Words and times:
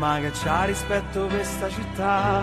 ma 0.00 0.18
che 0.18 0.30
c'ha 0.30 0.64
rispetto 0.64 1.26
questa 1.26 1.68
città? 1.68 2.42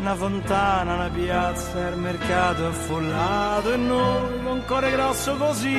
Una 0.00 0.16
fontana, 0.16 0.94
una 0.94 1.08
piazza, 1.08 1.88
il 1.90 1.96
mercato 1.96 2.66
affollato 2.66 3.72
e 3.72 3.76
noi 3.76 4.42
con 4.42 4.60
cuore 4.66 4.90
grosso 4.90 5.36
così. 5.36 5.78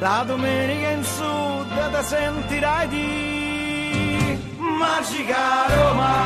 La 0.00 0.24
domenica 0.26 0.88
in 0.90 1.04
sud 1.04 1.90
te 1.92 2.02
sentirai 2.02 2.88
di 2.88 4.38
magica 4.58 5.66
Roma. 5.68 6.16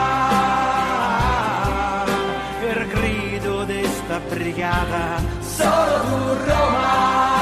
Per 2.60 2.86
grido 2.86 3.64
di 3.64 3.84
sta 3.84 4.20
brigata 4.20 5.20
solo 5.40 6.00
tu 6.00 6.44
Roma 6.46 7.41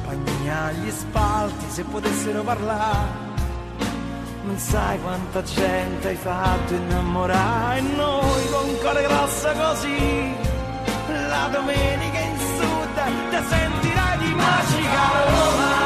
gli 0.71 0.91
spalti 0.91 1.65
se 1.69 1.83
potessero 1.83 2.43
parlare. 2.43 3.29
Non 4.43 4.57
sai 4.57 4.99
quanta 5.01 5.43
gente 5.43 6.07
hai 6.07 6.15
fatto 6.15 6.73
innamorare. 6.73 7.77
E 7.77 7.81
noi 7.81 8.49
con 8.49 8.77
cuore 8.79 9.03
grosso 9.03 9.51
così 9.53 10.49
la 11.27 11.49
domenica 11.51 12.19
in 12.19 12.37
sud 12.37 13.29
te 13.29 13.41
sentirai 13.49 14.17
di 14.17 14.33
magica 14.33 15.01
Roma 15.25 15.80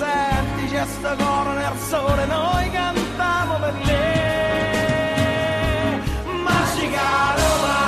senti 0.00 0.64
c'è 0.72 0.84
sto 0.86 1.14
coro 1.16 1.52
nel 1.52 1.76
sole 1.88 2.24
noi 2.24 2.70
cantiamo 2.70 3.58
per 3.58 3.74
te. 3.84 3.98
Magica 6.46 7.34
Roma 7.40 7.78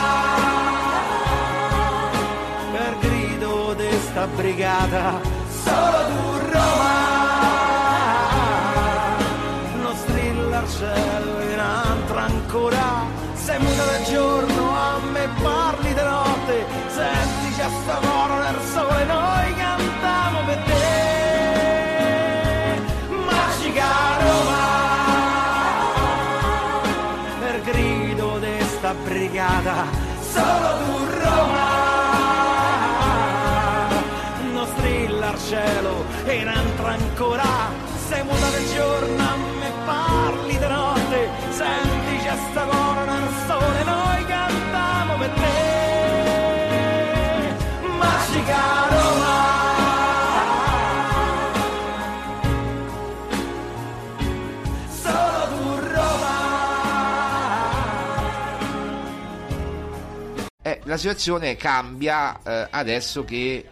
per 2.73 2.99
grido 3.01 3.75
di 3.75 3.91
sta 4.09 4.27
brigata 4.27 5.21
solo 5.65 5.99
tu 6.11 6.21
Roma 6.53 7.32
solo 30.33 30.79
tu 30.79 31.02
la 60.93 60.99
situazione 60.99 61.57
cambia 61.57 62.39
eh, 62.43 62.67
adesso 62.69 63.25
che 63.25 63.67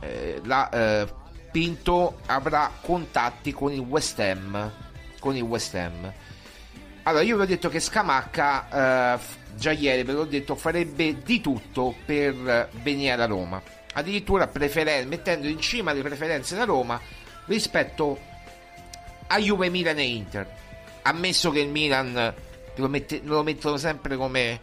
eh, 0.00 0.40
la 0.42 0.68
eh, 0.68 1.06
Pinto 1.52 2.18
avrà 2.26 2.72
contatti 2.80 3.52
con 3.52 3.72
il 3.72 3.78
West 3.78 4.18
Ham. 4.18 4.72
Con 5.20 5.36
il 5.36 5.42
West 5.42 5.72
Ham. 5.76 6.12
Allora, 7.04 7.22
io 7.22 7.36
vi 7.36 7.42
ho 7.42 7.46
detto 7.46 7.68
che 7.68 7.78
Scamacca, 7.78 9.14
eh, 9.14 9.18
già 9.54 9.70
ieri 9.70 10.02
ve 10.02 10.12
l'ho 10.12 10.24
detto, 10.24 10.56
farebbe 10.56 11.22
di 11.22 11.40
tutto 11.40 11.94
per 12.04 12.34
eh, 12.34 12.68
venire 12.82 13.12
alla 13.12 13.26
Roma. 13.26 13.62
Addirittura 13.92 14.48
preferen- 14.48 15.06
mettendo 15.06 15.46
in 15.46 15.60
cima 15.60 15.92
le 15.92 16.02
preferenze 16.02 16.56
la 16.56 16.64
Roma 16.64 17.00
rispetto 17.44 18.18
a 19.28 19.38
Juve, 19.38 19.68
Milan 19.68 20.00
e 20.00 20.04
Inter. 20.04 20.52
Ammesso 21.02 21.52
che 21.52 21.60
il 21.60 21.68
Milan 21.68 22.34
lo, 22.74 22.88
mette- 22.88 23.20
lo 23.22 23.44
mettono 23.44 23.76
sempre 23.76 24.16
come, 24.16 24.60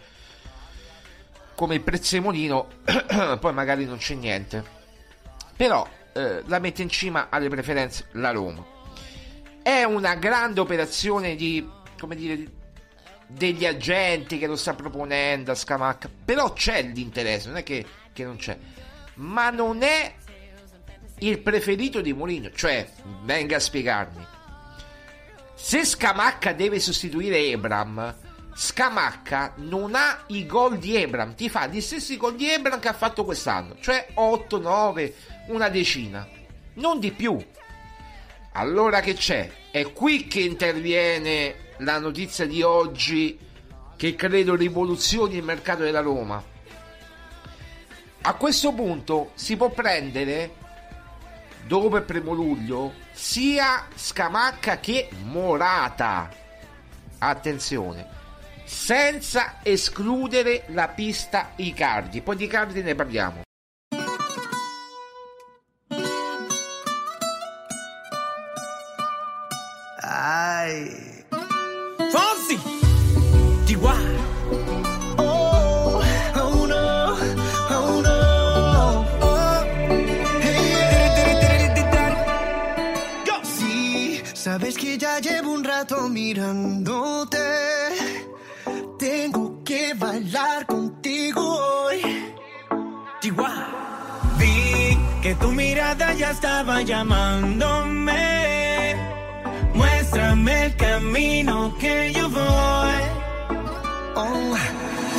come 1.62 1.76
il 1.76 1.82
prezzemolino, 1.82 2.68
poi 3.40 3.54
magari 3.54 3.86
non 3.86 3.98
c'è 3.98 4.16
niente. 4.16 4.66
Però 5.56 5.88
eh, 6.12 6.42
la 6.48 6.58
mette 6.58 6.82
in 6.82 6.90
cima 6.90 7.28
alle 7.30 7.50
preferenze 7.50 8.08
la 8.14 8.32
Roma. 8.32 8.66
È 9.62 9.84
una 9.84 10.16
grande 10.16 10.60
operazione 10.60 11.36
di, 11.36 11.70
come 12.00 12.16
dire, 12.16 12.36
di- 12.36 12.50
degli 13.28 13.64
agenti 13.64 14.40
che 14.40 14.48
lo 14.48 14.56
sta 14.56 14.74
proponendo 14.74 15.52
a 15.52 15.56
Scamacca. 15.56 16.10
Però 16.26 16.52
c'è 16.54 16.82
l'interesse, 16.82 17.50
non 17.50 17.58
è 17.58 17.64
che, 17.64 17.86
che 18.12 18.24
non 18.24 18.38
c'è. 18.38 18.58
Ma 19.18 19.52
non 19.52 19.84
è 19.84 20.16
il 21.20 21.38
preferito 21.42 22.02
di 22.02 22.12
Mourinho. 22.12 22.50
Cioè, 22.50 22.90
venga 23.22 23.58
a 23.58 23.60
spiegarmi. 23.60 24.26
Se 25.54 25.86
Scamacca 25.86 26.54
deve 26.54 26.80
sostituire 26.80 27.38
Ebram, 27.38 28.16
Scamacca 28.54 29.54
non 29.58 29.96
ha 29.96 30.24
i 30.28 30.46
gol 30.46 30.78
di 30.78 30.96
Ebram, 30.96 31.36
ti 31.36 31.50
fa 31.50 31.68
gli 31.68 31.82
stessi 31.82 32.18
gol 32.18 32.36
di 32.36 32.50
Ebram 32.50 32.80
che 32.80 32.90
ha 32.90 32.94
fatto 32.94 33.24
quest'anno, 33.24 33.78
cioè 33.80 34.08
8, 34.14 34.60
9, 34.60 35.16
una 35.48 35.70
decina, 35.70 36.28
non 36.76 37.00
di 37.00 37.12
più. 37.12 37.38
Allora 38.54 39.00
che 39.00 39.14
c'è? 39.14 39.50
È 39.72 39.94
qui 39.94 40.28
che 40.28 40.42
interviene 40.42 41.70
la 41.78 41.98
notizia 42.00 42.46
di 42.46 42.62
oggi 42.62 43.40
che 43.96 44.16
credo 44.16 44.56
rivoluzioni 44.56 45.38
il 45.38 45.44
mercato 45.44 45.84
della 45.84 46.02
Roma. 46.02 46.44
A 48.24 48.34
questo 48.36 48.74
punto 48.74 49.32
si 49.36 49.56
può 49.56 49.70
prendere, 49.70 50.56
dopo 51.66 51.96
il 51.96 52.04
primo 52.04 52.34
luglio, 52.34 52.94
sia 53.14 53.88
Scamacca 53.96 54.80
che 54.80 55.10
Morata. 55.24 56.30
Attenzione, 57.20 58.20
senza 58.72 59.58
escludere 59.64 60.64
la 60.68 60.88
pista 60.88 61.52
Icardi. 61.58 62.22
Poi 62.22 62.38
di 62.38 62.46
Icardi 62.46 62.82
ne 62.82 62.96
parliamo. 62.96 63.42
Ai. 70.00 71.26
Fonsi! 72.10 72.60
Ti 73.66 73.76
guardo. 73.76 74.20
Oh, 75.18 76.02
oh 76.36 76.68
oh 77.70 78.02
sabes 84.34 84.78
que 84.78 84.98
ya 84.98 85.20
llevo 85.20 85.52
un 85.52 85.64
rato 85.64 86.10
mirándote. 86.10 87.71
Bailar 89.98 90.66
contigo 90.68 91.42
hoy. 91.42 92.02
Chihuahua. 93.20 93.68
Vi 94.38 94.98
que 95.22 95.36
tu 95.36 95.52
mirada 95.52 96.14
ya 96.14 96.32
estaba 96.32 96.82
llamándome. 96.82 98.16
Muéstrame 99.74 100.66
el 100.66 100.76
camino 100.78 101.76
que 101.80 102.14
yo 102.14 102.30
voy. 102.30 103.02
Oh, 104.16 104.56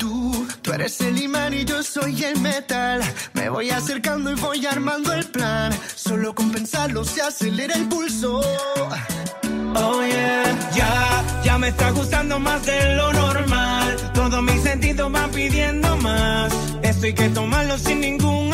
tú, 0.00 0.46
tú 0.62 0.72
eres 0.72 1.00
el 1.02 1.20
imán 1.20 1.52
y 1.54 1.64
yo 1.64 1.82
soy 1.82 2.24
el 2.24 2.40
metal. 2.40 3.02
Me 3.34 3.48
voy 3.50 3.70
acercando 3.70 4.30
y 4.30 4.34
voy 4.36 4.64
armando 4.64 5.12
el 5.12 5.26
plan. 5.26 5.72
Solo 5.94 6.34
con 6.34 6.50
pensarlo 6.50 7.04
se 7.04 7.20
acelera 7.20 7.74
el 7.74 7.88
pulso. 7.88 8.40
Oh 9.74 10.02
yeah, 10.02 10.70
ya, 10.74 11.24
ya 11.44 11.58
me 11.58 11.68
está 11.68 11.90
gustando 11.90 12.38
más 12.38 12.64
de 12.64 12.94
lo 12.96 13.12
normal. 13.12 13.51
Van 15.10 15.30
pidiendo 15.32 15.96
más. 15.96 16.52
Esto 16.82 17.06
hay 17.06 17.12
que 17.12 17.28
tomarlo 17.30 17.76
sin 17.76 18.00
ningún 18.00 18.51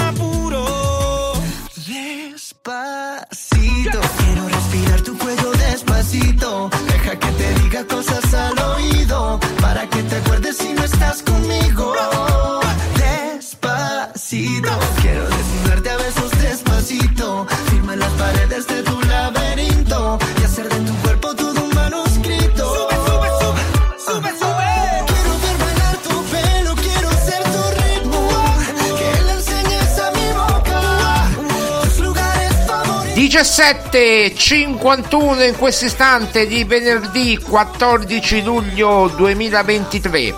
17.51 33.28 35.48
in 35.48 35.56
questo 35.58 35.84
istante 35.84 36.46
di 36.46 36.64
venerdì 36.64 37.36
14 37.36 38.42
luglio 38.42 39.12
2023. 39.14 40.34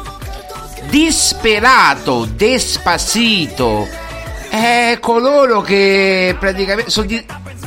Disperato, 0.88 2.25
despacito. 2.25 3.87
È 4.48 4.98
coloro 5.00 5.60
che 5.60 6.34
praticamente 6.37 6.90
sono 6.90 7.06
di- 7.06 7.25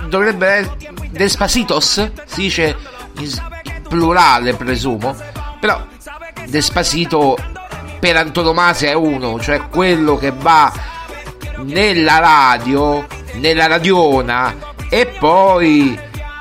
dovrebbero 0.10 0.52
essere 0.52 0.78
despacitos, 1.12 2.12
si 2.26 2.42
dice 2.42 2.76
in 3.20 3.32
plurale 3.88 4.56
presumo, 4.56 5.16
però 5.62 5.82
despacito 6.48 7.38
per 7.98 8.18
antonomasia 8.18 8.90
è 8.90 8.94
uno, 8.94 9.40
cioè 9.40 9.70
quello 9.70 10.18
che 10.18 10.34
va 10.36 10.70
nella 11.60 12.20
radio, 12.20 13.08
nella 13.36 13.68
radiona 13.68 14.72
e 14.94 15.08
poi 15.08 16.00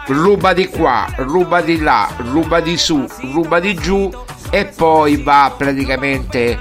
ruba 0.08 0.52
di 0.52 0.66
qua, 0.66 1.06
ruba 1.16 1.62
di 1.62 1.80
là, 1.80 2.06
ruba 2.18 2.60
di 2.60 2.76
su, 2.76 3.02
ruba 3.32 3.60
di 3.60 3.72
giù 3.72 4.10
e 4.50 4.66
poi 4.66 5.16
va 5.16 5.54
praticamente 5.56 6.58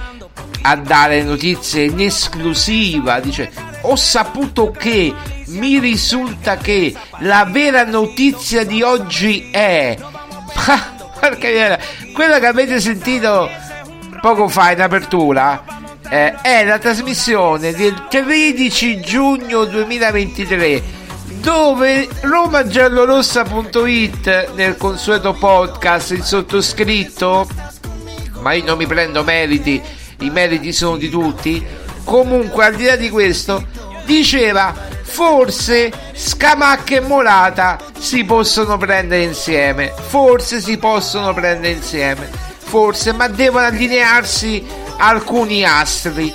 a 0.61 0.77
dare 0.77 1.21
notizie 1.21 1.83
in 1.83 1.99
esclusiva. 1.99 3.19
Dice: 3.19 3.51
Ho 3.81 3.97
saputo 3.97 4.71
che 4.71 5.13
mi 5.47 5.79
risulta 5.79 6.55
che 6.55 6.95
la 7.17 7.43
vera 7.43 7.83
notizia 7.83 8.63
di 8.63 8.81
oggi 8.81 9.49
è. 9.51 9.97
Quello 11.19 12.39
che 12.39 12.47
avete 12.47 12.79
sentito 12.79 13.49
poco 14.21 14.47
fa 14.47 14.71
in 14.71 14.81
apertura 14.81 15.61
eh, 16.09 16.35
è 16.41 16.63
la 16.63 16.79
trasmissione 16.79 17.73
del 17.73 18.05
13 18.07 19.01
giugno 19.01 19.65
2023 19.65 20.99
dove 21.41 22.07
romagiallorossa.it 22.21 24.51
nel 24.53 24.77
consueto 24.77 25.33
podcast 25.33 26.11
il 26.11 26.23
sottoscritto 26.23 27.45
ma 28.39 28.53
io 28.53 28.63
non 28.63 28.77
mi 28.77 28.87
prendo 28.87 29.23
meriti 29.23 29.99
i 30.21 30.29
meriti 30.29 30.71
sono 30.71 30.97
di 30.97 31.09
tutti. 31.09 31.63
Comunque 32.03 32.65
al 32.65 32.75
di 32.75 32.85
là 32.85 32.95
di 32.95 33.09
questo 33.09 33.65
diceva 34.05 34.73
forse 35.01 35.91
Scamacca 36.13 36.95
e 36.95 36.99
Morata 36.99 37.77
si 37.97 38.23
possono 38.23 38.77
prendere 38.77 39.23
insieme. 39.23 39.93
Forse 39.95 40.59
si 40.59 40.77
possono 40.77 41.33
prendere 41.33 41.73
insieme. 41.73 42.29
Forse 42.57 43.13
ma 43.13 43.27
devono 43.27 43.65
allinearsi 43.65 44.63
alcuni 44.97 45.63
astri. 45.63 46.33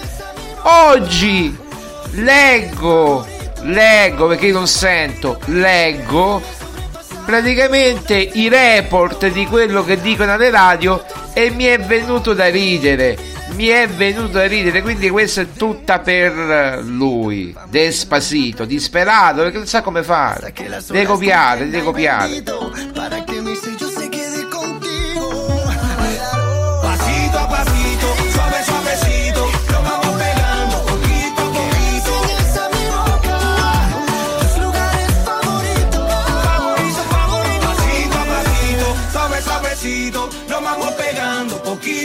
Oggi 0.62 1.56
leggo 2.12 3.26
leggo 3.66 4.26
perché 4.26 4.46
io 4.46 4.54
non 4.54 4.66
sento. 4.66 5.38
Leggo. 5.46 6.42
Praticamente 7.24 8.14
i 8.14 8.48
report 8.48 9.28
di 9.28 9.46
quello 9.46 9.84
che 9.84 10.00
dicono 10.00 10.32
alle 10.32 10.50
radio 10.50 11.04
e 11.32 11.50
mi 11.50 11.64
è 11.64 11.78
venuto 11.78 12.34
da 12.34 12.48
ridere. 12.48 13.34
Mi 13.54 13.66
è 13.66 13.88
venuto 13.88 14.32
da 14.38 14.46
ridere 14.46 14.82
quindi 14.82 15.08
questa 15.08 15.40
è 15.40 15.52
tutta 15.52 15.98
per 15.98 16.82
lui. 16.84 17.54
Despacito 17.68 18.64
disperato 18.64 19.42
perché 19.42 19.56
non 19.56 19.66
sa 19.66 19.82
come 19.82 20.02
fare. 20.02 20.52
Deve 21.68 21.82
copiare 21.82 22.42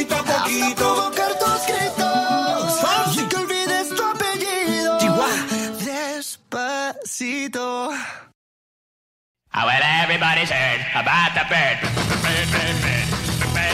poquito 0.05 0.15
a 0.15 0.24
poquito. 0.24 0.75
provocar 0.75 1.38
tus 1.38 1.65
gritos. 1.67 2.81
Y 3.15 3.27
que 3.27 3.36
olvides 3.36 3.89
tu 3.89 4.03
apellido. 4.03 4.98
Despacito. 5.84 7.89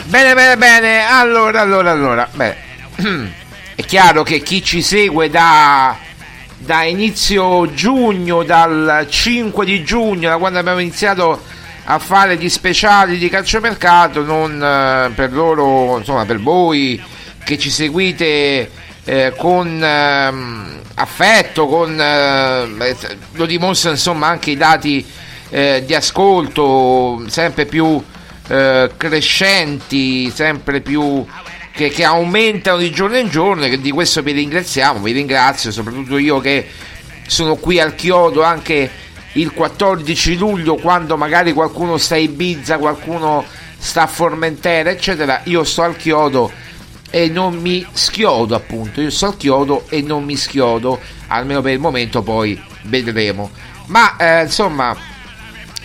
Bene, 0.06 0.34
bene, 0.34 0.56
bene. 0.56 1.06
Allora, 1.06 1.60
allora, 1.60 1.90
allora. 1.90 2.28
Beh, 2.32 2.56
è 3.76 3.84
chiaro 3.84 4.22
che 4.22 4.40
chi 4.40 4.62
ci 4.62 4.82
segue 4.82 5.30
da, 5.30 5.96
da 6.56 6.82
inizio 6.82 7.72
giugno, 7.72 8.42
dal 8.42 9.06
5 9.08 9.64
di 9.64 9.84
giugno, 9.84 10.30
da 10.30 10.38
quando 10.38 10.58
abbiamo 10.58 10.80
iniziato 10.80 11.40
a 11.90 11.98
fare 11.98 12.36
gli 12.36 12.50
speciali 12.50 13.16
di 13.16 13.30
calciomercato, 13.30 14.22
non 14.22 14.62
eh, 14.62 15.10
per 15.14 15.32
loro, 15.32 15.96
insomma, 15.96 16.26
per 16.26 16.38
voi 16.38 17.02
che 17.42 17.56
ci 17.56 17.70
seguite 17.70 18.70
eh, 19.04 19.32
con 19.34 19.82
ehm, 19.82 20.80
affetto, 20.96 21.66
con, 21.66 21.98
eh, 21.98 22.96
lo 23.32 23.46
dimostrano 23.46 23.96
insomma 23.96 24.26
anche 24.26 24.50
i 24.50 24.56
dati 24.58 25.02
eh, 25.48 25.82
di 25.86 25.94
ascolto 25.94 27.24
sempre 27.28 27.64
più 27.64 28.02
eh, 28.48 28.90
crescenti, 28.94 30.30
sempre 30.30 30.82
più 30.82 31.24
che, 31.72 31.88
che 31.88 32.04
aumentano 32.04 32.76
di 32.76 32.90
giorno 32.90 33.16
in 33.16 33.30
giorno 33.30 33.64
e 33.64 33.80
di 33.80 33.92
questo 33.92 34.20
vi 34.20 34.32
ringraziamo, 34.32 35.00
vi 35.00 35.12
ringrazio 35.12 35.70
soprattutto 35.70 36.18
io 36.18 36.38
che 36.40 36.68
sono 37.26 37.56
qui 37.56 37.80
al 37.80 37.94
chiodo 37.94 38.42
anche 38.42 38.90
il 39.38 39.52
14 39.52 40.36
luglio 40.36 40.74
quando 40.76 41.16
magari 41.16 41.52
qualcuno 41.52 41.96
sta 41.96 42.14
a 42.14 42.18
Ibiza, 42.18 42.78
qualcuno 42.78 43.44
sta 43.76 44.02
a 44.02 44.06
Formentera, 44.06 44.90
eccetera, 44.90 45.42
io 45.44 45.62
sto 45.64 45.82
al 45.82 45.96
chiodo 45.96 46.50
e 47.10 47.28
non 47.28 47.56
mi 47.56 47.86
schiodo 47.92 48.54
appunto, 48.54 49.00
io 49.00 49.10
sto 49.10 49.26
al 49.26 49.36
chiodo 49.36 49.86
e 49.88 50.02
non 50.02 50.24
mi 50.24 50.36
schiodo, 50.36 51.00
almeno 51.28 51.62
per 51.62 51.72
il 51.72 51.78
momento 51.78 52.22
poi 52.22 52.60
vedremo. 52.82 53.50
Ma 53.86 54.16
eh, 54.16 54.42
insomma, 54.42 54.96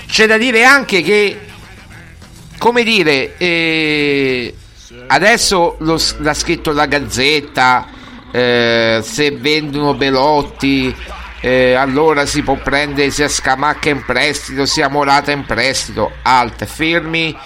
c'è 0.07 0.25
da 0.25 0.38
dire 0.38 0.63
anche 0.63 1.01
che, 1.01 1.39
come 2.57 2.83
dire, 2.83 3.38
eh, 3.38 4.53
adesso 5.07 5.75
lo, 5.79 6.01
l'ha 6.17 6.33
scritto 6.33 6.72
la 6.72 6.88
Gazzetta, 6.88 7.88
eh, 8.31 9.00
se 9.03 9.31
vendono 9.31 9.93
Belotti, 9.93 10.93
eh, 11.45 11.73
allora 11.73 12.25
si 12.25 12.41
può 12.41 12.55
prendere 12.55 13.12
sia 13.12 13.27
Scamacca 13.27 13.89
in 13.89 14.05
prestito, 14.05 14.65
sia 14.65 14.88
Morata 14.88 15.33
in 15.33 15.43
prestito, 15.43 16.13
alt, 16.21 16.63
fermi, 16.63 17.38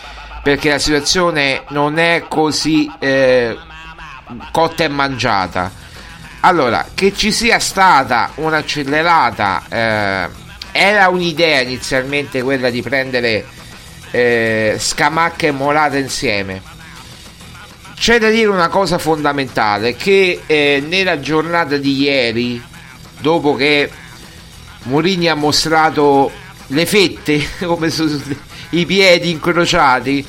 perché 0.43 0.69
la 0.69 0.77
situazione 0.77 1.63
non 1.69 1.97
è 1.97 2.25
così 2.29 2.87
eh, 2.99 3.57
cotta 4.51 4.83
e 4.83 4.87
mangiata. 4.87 5.71
Allora, 6.41 6.85
che 6.93 7.11
ci 7.15 7.31
sia 7.31 7.57
stata 7.57 8.33
un'accelerata, 8.35 9.63
eh, 9.67 10.29
era 10.73 11.07
un'idea 11.09 11.61
inizialmente 11.61 12.43
quella 12.43 12.69
di 12.69 12.83
prendere 12.83 13.47
eh, 14.11 14.75
Scamacca 14.77 15.47
e 15.47 15.51
Morata 15.51 15.97
insieme. 15.97 16.61
C'è 17.95 18.19
da 18.19 18.29
dire 18.29 18.49
una 18.49 18.67
cosa 18.67 18.99
fondamentale, 18.99 19.95
che 19.95 20.43
eh, 20.45 20.83
nella 20.87 21.19
giornata 21.19 21.77
di 21.77 21.99
ieri, 21.99 22.75
dopo 23.19 23.55
che 23.55 23.89
Mourinho 24.83 25.31
ha 25.31 25.35
mostrato 25.35 26.31
le 26.67 26.85
fette, 26.85 27.47
come 27.65 27.89
sono 27.89 28.19
i 28.71 28.85
piedi 28.85 29.31
incrociati, 29.31 30.25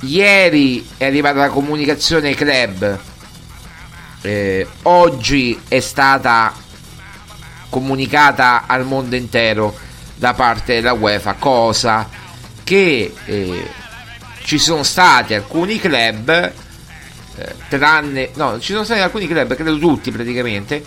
ieri 0.00 0.86
è 0.96 1.06
arrivata 1.06 1.38
la 1.38 1.48
comunicazione 1.48 2.34
club 2.34 3.00
eh, 4.22 4.66
oggi 4.82 5.60
è 5.68 5.80
stata 5.80 6.54
comunicata 7.68 8.64
al 8.66 8.84
mondo 8.84 9.16
intero 9.16 9.76
da 10.14 10.34
parte 10.34 10.74
della 10.74 10.92
UEFA 10.92 11.34
cosa 11.34 12.08
che 12.64 13.14
eh, 13.24 13.70
ci 14.42 14.58
sono 14.58 14.82
stati 14.82 15.34
alcuni 15.34 15.78
club 15.78 16.30
eh, 17.36 17.54
tranne 17.68 18.30
no 18.34 18.58
ci 18.60 18.72
sono 18.72 18.84
stati 18.84 19.00
alcuni 19.00 19.26
club 19.26 19.54
credo 19.54 19.78
tutti 19.78 20.10
praticamente 20.10 20.84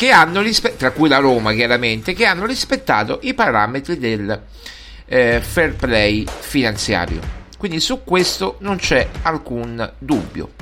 che 0.00 0.12
hanno 0.12 0.40
rispettato 0.40 0.78
tra 0.78 0.92
cui 0.92 1.10
la 1.10 1.18
Roma 1.18 1.52
chiaramente 1.52 2.14
che 2.14 2.24
hanno 2.24 2.46
rispettato 2.46 3.18
i 3.20 3.34
parametri 3.34 3.98
del 3.98 4.40
eh, 5.04 5.42
fair 5.42 5.74
play 5.74 6.24
finanziario. 6.26 7.20
Quindi 7.58 7.80
su 7.80 8.02
questo 8.02 8.56
non 8.60 8.78
c'è 8.78 9.06
alcun 9.20 9.92
dubbio. 9.98 10.52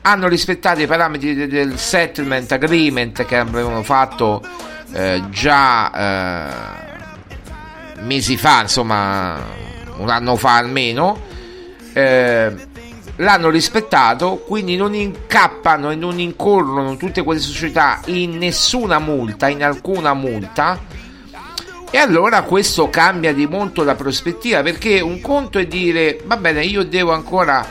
Hanno 0.00 0.26
rispettato 0.26 0.80
i 0.80 0.86
parametri 0.86 1.46
del 1.48 1.76
settlement 1.76 2.50
agreement 2.50 3.26
che 3.26 3.36
avevano 3.36 3.82
fatto 3.82 4.42
eh, 4.94 5.22
già 5.28 5.92
eh, 5.92 6.46
mesi 8.00 8.38
fa, 8.38 8.62
insomma 8.62 9.38
un 9.98 10.08
anno 10.08 10.36
fa 10.36 10.56
almeno, 10.56 11.20
eh, 11.92 12.70
l'hanno 13.16 13.50
rispettato, 13.50 14.38
quindi 14.38 14.76
non 14.76 14.94
incappano 14.94 15.90
e 15.90 15.96
non 15.96 16.18
incorrono 16.18 16.96
tutte 16.96 17.22
queste 17.22 17.50
società 17.50 18.00
in 18.06 18.38
nessuna 18.38 18.98
multa, 18.98 19.48
in 19.48 19.62
alcuna 19.62 20.14
multa. 20.14 20.80
E 21.90 21.98
allora 21.98 22.42
questo 22.42 22.88
cambia 22.88 23.34
di 23.34 23.46
molto 23.46 23.84
la 23.84 23.94
prospettiva 23.94 24.62
perché 24.62 25.00
un 25.00 25.20
conto 25.20 25.58
è 25.58 25.66
dire 25.66 26.20
va 26.24 26.38
bene 26.38 26.64
io 26.64 26.84
devo 26.84 27.12
ancora 27.12 27.66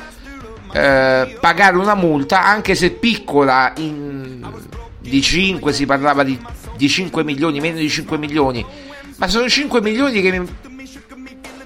eh, 0.72 1.38
pagare 1.40 1.78
una 1.78 1.96
multa 1.96 2.46
anche 2.46 2.76
se 2.76 2.92
piccola 2.92 3.74
in, 3.78 4.48
di 5.00 5.22
5 5.24 5.74
si 5.74 5.88
parlava 5.88 6.22
di, 6.22 6.40
di, 6.78 6.88
5 6.88 7.24
milioni 7.24 7.60
meno 7.60 7.80
di 7.80 7.90
5 7.90 8.16
milioni 8.20 8.64
ma 9.18 9.28
sono 9.28 9.50
5 9.50 9.82
milioni 9.82 10.22
che, 10.22 10.44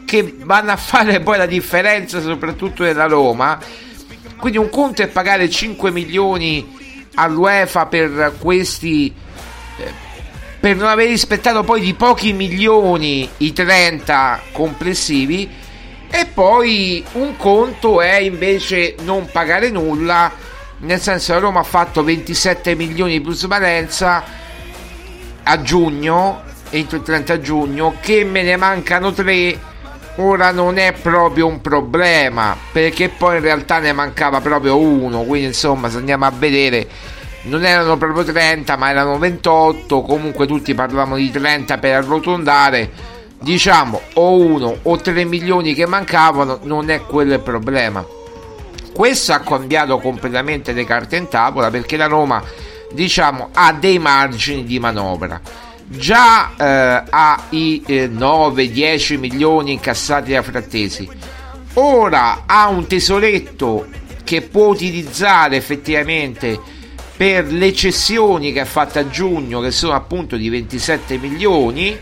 che 0.06 0.36
vanno 0.40 0.72
a 0.72 0.78
fare 0.78 1.20
poi 1.20 1.38
la 1.38 1.46
differenza 1.46 2.22
soprattutto 2.22 2.84
nella 2.84 3.08
Roma 3.08 3.60
quindi 4.38 4.58
un 4.58 4.70
conto 4.70 5.02
è 5.02 5.08
pagare 5.08 5.50
5 5.50 5.92
milioni 5.92 6.74
all'UEFA 7.16 7.86
per 7.88 8.36
questi 8.40 9.14
eh, 9.78 10.04
per 10.60 10.76
non 10.76 10.88
aver 10.88 11.08
rispettato 11.08 11.64
poi 11.64 11.82
di 11.82 11.94
pochi 11.94 12.34
milioni 12.34 13.30
i 13.38 13.54
30 13.54 14.42
complessivi 14.52 15.64
e 16.10 16.28
poi 16.28 17.04
un 17.14 17.36
conto 17.36 18.00
è 18.00 18.16
invece 18.16 18.96
non 19.02 19.28
pagare 19.30 19.70
nulla, 19.70 20.32
nel 20.78 21.02
senso 21.02 21.34
che 21.34 21.40
Roma 21.40 21.60
ha 21.60 21.64
fatto 21.64 22.04
27 22.04 22.74
milioni 22.76 23.12
di 23.14 23.22
plusvalenza 23.22 24.24
a 25.44 25.62
giugno, 25.62 26.44
entro 26.70 26.98
il 26.98 27.04
30 27.04 27.42
giugno, 27.42 27.96
che 28.00 28.24
me 28.24 28.44
ne 28.44 28.56
mancano 28.56 29.12
3. 29.12 29.74
Ora 30.18 30.52
non 30.52 30.78
è 30.78 30.94
proprio 30.94 31.46
un 31.46 31.60
problema, 31.60 32.56
perché 32.72 33.10
poi 33.10 33.36
in 33.36 33.42
realtà 33.42 33.80
ne 33.80 33.92
mancava 33.92 34.40
proprio 34.40 34.78
uno, 34.78 35.24
quindi 35.24 35.48
insomma 35.48 35.90
se 35.90 35.98
andiamo 35.98 36.26
a 36.26 36.32
vedere 36.32 36.88
non 37.44 37.66
erano 37.66 37.98
proprio 37.98 38.24
30 38.24 38.78
ma 38.78 38.90
erano 38.90 39.18
28, 39.18 40.02
comunque 40.02 40.48
tutti 40.48 40.74
parlavamo 40.74 41.18
di 41.18 41.30
30 41.30 41.78
per 41.80 41.96
arrotondare 41.96 42.90
diciamo 43.42 44.02
o 44.14 44.38
1 44.38 44.78
o 44.84 44.98
3 44.98 45.26
milioni 45.26 45.74
che 45.74 45.86
mancavano 45.86 46.60
non 46.64 46.90
è 46.90 47.02
quello 47.02 47.34
il 47.34 47.42
problema. 47.42 48.06
Questo 48.94 49.34
ha 49.34 49.40
cambiato 49.40 50.00
completamente 50.00 50.72
le 50.72 50.86
carte 50.86 51.18
in 51.18 51.28
tavola 51.28 51.70
perché 51.70 51.98
la 51.98 52.08
Roma 52.08 52.42
diciamo 52.94 53.50
ha 53.54 53.74
dei 53.74 54.00
margini 54.00 54.64
di 54.64 54.80
manovra 54.80 55.42
già 55.88 56.56
eh, 56.58 57.38
i 57.50 57.84
eh, 57.86 58.10
9-10 58.10 59.20
milioni 59.20 59.74
incassati 59.74 60.32
da 60.32 60.42
Frattesi. 60.42 61.08
Ora 61.74 62.44
ha 62.46 62.68
un 62.70 62.88
tesoretto 62.88 63.88
che 64.24 64.42
può 64.42 64.68
utilizzare 64.68 65.56
effettivamente 65.56 66.60
per 67.16 67.52
le 67.52 67.74
cessioni 67.74 68.52
che 68.52 68.62
ha 68.62 68.66
fatto 68.66 69.00
a 69.00 69.08
giugno 69.08 69.62
che 69.62 69.72
sono 69.72 69.94
appunto 69.94 70.36
di 70.36 70.50
27 70.50 71.18
milioni. 71.18 71.98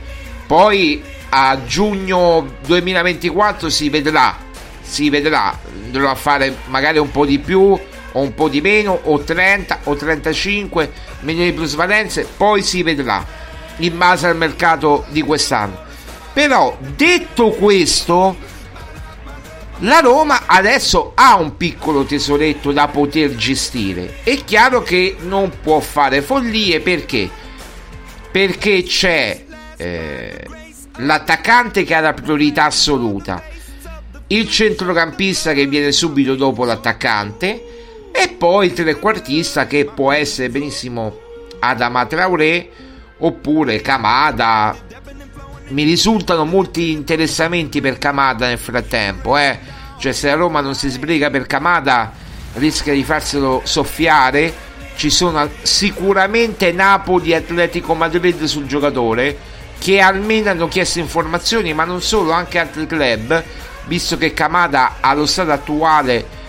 Poi 0.46 1.02
a 1.30 1.60
giugno 1.66 2.58
2024 2.66 3.70
si 3.70 3.90
vedrà, 3.90 4.38
si 4.82 5.10
vedrà, 5.10 5.58
dovrà 5.90 6.16
fare 6.16 6.56
magari 6.68 7.00
un 7.00 7.12
po' 7.12 7.25
di 7.25 7.40
più 7.40 7.80
o 8.16 8.22
un 8.22 8.34
po' 8.36 8.48
di 8.48 8.62
meno 8.62 9.00
o 9.04 9.20
30 9.20 9.80
o 9.86 9.96
35 9.96 10.92
milioni 11.22 11.50
di 11.50 11.56
plusvalenze, 11.56 12.28
poi 12.38 12.62
si 12.62 12.84
vedrà 12.84 13.42
in 13.77 13.98
base 13.98 14.27
al 14.27 14.38
mercato 14.38 15.06
di 15.10 15.22
quest'anno. 15.22 15.82
Però 16.34 16.77
detto 16.96 17.50
questo, 17.50 18.36
la 19.80 20.00
Roma 20.00 20.44
adesso 20.46 21.12
ha 21.15 21.36
un 21.36 21.58
piccolo 21.58 22.03
tesoretto 22.03 22.72
da 22.72 22.88
poter 22.88 23.36
gestire. 23.36 24.20
È 24.24 24.44
chiaro 24.44 24.82
che 24.82 25.18
non 25.22 25.51
può 25.62 25.80
fare 25.80 26.22
follie 26.22 26.80
perché? 26.80 27.30
Perché 28.32 28.84
c'è 28.84 29.46
eh, 29.77 30.48
l'attaccante 30.98 31.84
che 31.84 31.94
ha 31.94 32.00
la 32.00 32.13
priorità 32.13 32.65
assoluta, 32.65 33.44
il 34.27 34.50
centrocampista 34.50 35.53
che 35.53 35.68
viene 35.68 35.92
subito 35.92 36.36
dopo 36.36 36.65
l'attaccante 36.65 38.10
e 38.12 38.30
poi 38.30 38.68
il 38.68 38.74
trequartista 38.74 39.68
che 39.68 39.86
può 39.86 40.12
essere 40.12 40.50
benissimo 40.50 41.18
Adama 41.60 42.06
Traoré 42.06 42.70
oppure 43.24 43.82
Kamada. 43.82 44.75
Mi 45.70 45.84
risultano 45.84 46.46
molti 46.46 46.92
interessamenti 46.92 47.82
per 47.82 47.98
Kamada 47.98 48.48
nel 48.48 48.58
frattempo, 48.58 49.38
eh? 49.38 49.58
cioè 49.98 50.12
se 50.12 50.27
la 50.27 50.36
Roma 50.36 50.62
non 50.62 50.75
si 50.75 50.89
sbriga 50.89 51.30
per 51.30 51.48
Kamada 51.48 52.12
rischia 52.56 52.94
di 52.94 53.03
farselo 53.03 53.62
soffiare. 53.63 54.72
Ci 54.96 55.10
sono 55.10 55.50
sicuramente 55.63 56.72
Napoli 56.72 57.32
e 57.32 57.36
Atletico 57.36 57.96
Madrid 57.96 58.44
sul 58.44 58.68
giocatore 58.68 59.51
che 59.80 60.00
almeno 60.00 60.51
hanno 60.51 60.68
chiesto 60.68 61.00
informazioni, 61.00 61.74
ma 61.74 61.84
non 61.84 62.01
solo, 62.01 62.32
anche 62.32 62.60
altri 62.60 62.86
club, 62.86 63.44
visto 63.88 64.18
che 64.18 64.34
Kamada 64.34 64.98
allo 65.00 65.25
stato 65.25 65.51
attuale 65.51 66.42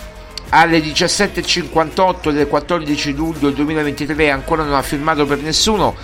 alle 0.51 0.79
17.58 0.81 2.31
del 2.31 2.47
14 2.47 3.15
luglio 3.15 3.51
2023 3.51 4.31
ancora 4.31 4.63
non 4.63 4.75
ha 4.75 4.83
firmato 4.83 5.25
per 5.25 5.39
nessuno 5.39 5.97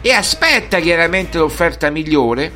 e 0.00 0.12
aspetta 0.12 0.78
chiaramente 0.78 1.38
l'offerta 1.38 1.90
migliore. 1.90 2.52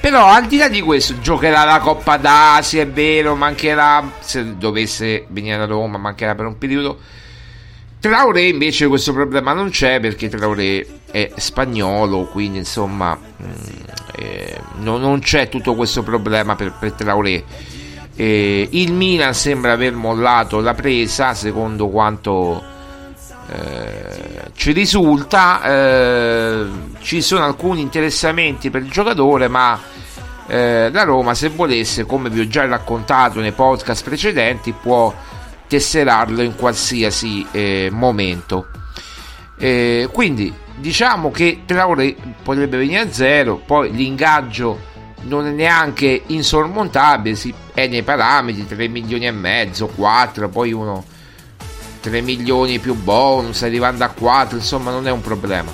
Però 0.00 0.26
al 0.26 0.46
di 0.46 0.56
là 0.56 0.68
di 0.68 0.80
questo, 0.80 1.18
giocherà 1.20 1.64
la 1.64 1.80
Coppa 1.80 2.16
d'Asia, 2.16 2.82
è 2.82 2.88
vero, 2.88 3.34
mancherà, 3.34 4.12
se 4.20 4.56
dovesse 4.56 5.26
venire 5.28 5.56
a 5.56 5.66
Roma, 5.66 5.98
mancherà 5.98 6.34
per 6.34 6.46
un 6.46 6.56
periodo. 6.56 6.98
Traoré 8.00 8.42
invece 8.42 8.86
questo 8.86 9.12
problema 9.12 9.52
non 9.52 9.70
c'è 9.70 9.98
perché 9.98 10.28
Traoré 10.28 10.86
è 11.10 11.32
spagnolo, 11.34 12.26
quindi 12.26 12.58
insomma 12.58 13.18
mh, 13.18 13.44
eh, 14.14 14.60
no, 14.76 14.98
non 14.98 15.18
c'è 15.18 15.48
tutto 15.48 15.74
questo 15.74 16.04
problema 16.04 16.54
per, 16.54 16.74
per 16.78 16.92
Traoré. 16.92 17.42
Eh, 18.14 18.68
il 18.70 18.92
Milan 18.92 19.34
sembra 19.34 19.72
aver 19.72 19.94
mollato 19.94 20.60
la 20.60 20.74
presa, 20.74 21.34
secondo 21.34 21.88
quanto 21.88 22.62
eh, 23.50 24.50
ci 24.54 24.72
risulta. 24.72 25.62
Eh, 25.62 26.66
ci 27.00 27.22
sono 27.22 27.44
alcuni 27.44 27.80
interessamenti 27.80 28.70
per 28.70 28.82
il 28.82 28.90
giocatore, 28.90 29.48
ma 29.48 29.80
eh, 30.46 30.90
la 30.90 31.02
Roma, 31.04 31.34
se 31.34 31.48
volesse, 31.48 32.04
come 32.04 32.28
vi 32.28 32.40
ho 32.40 32.46
già 32.46 32.66
raccontato 32.66 33.40
nei 33.40 33.52
podcast 33.52 34.04
precedenti, 34.04 34.72
può 34.72 35.14
tesserarlo 35.66 36.42
in 36.42 36.56
qualsiasi 36.56 37.46
eh, 37.50 37.88
momento. 37.90 38.68
quindi 40.12 40.54
diciamo 40.76 41.30
che 41.30 41.62
Traoré 41.66 42.14
potrebbe 42.42 42.76
venire 42.76 43.00
a 43.00 43.12
zero, 43.12 43.56
poi 43.56 43.90
l'ingaggio 43.90 44.86
non 45.22 45.46
è 45.46 45.50
neanche 45.50 46.22
insormontabile, 46.26 47.36
è 47.74 47.86
nei 47.86 48.02
parametri 48.02 48.66
3 48.66 48.88
milioni 48.88 49.26
e 49.26 49.32
mezzo, 49.32 49.88
4, 49.88 50.48
poi 50.48 50.72
uno 50.72 51.04
3 52.00 52.20
milioni 52.20 52.78
più 52.78 52.94
bonus, 52.94 53.62
arrivando 53.62 54.04
a 54.04 54.08
4, 54.08 54.56
insomma 54.56 54.90
non 54.90 55.06
è 55.06 55.10
un 55.10 55.20
problema. 55.20 55.70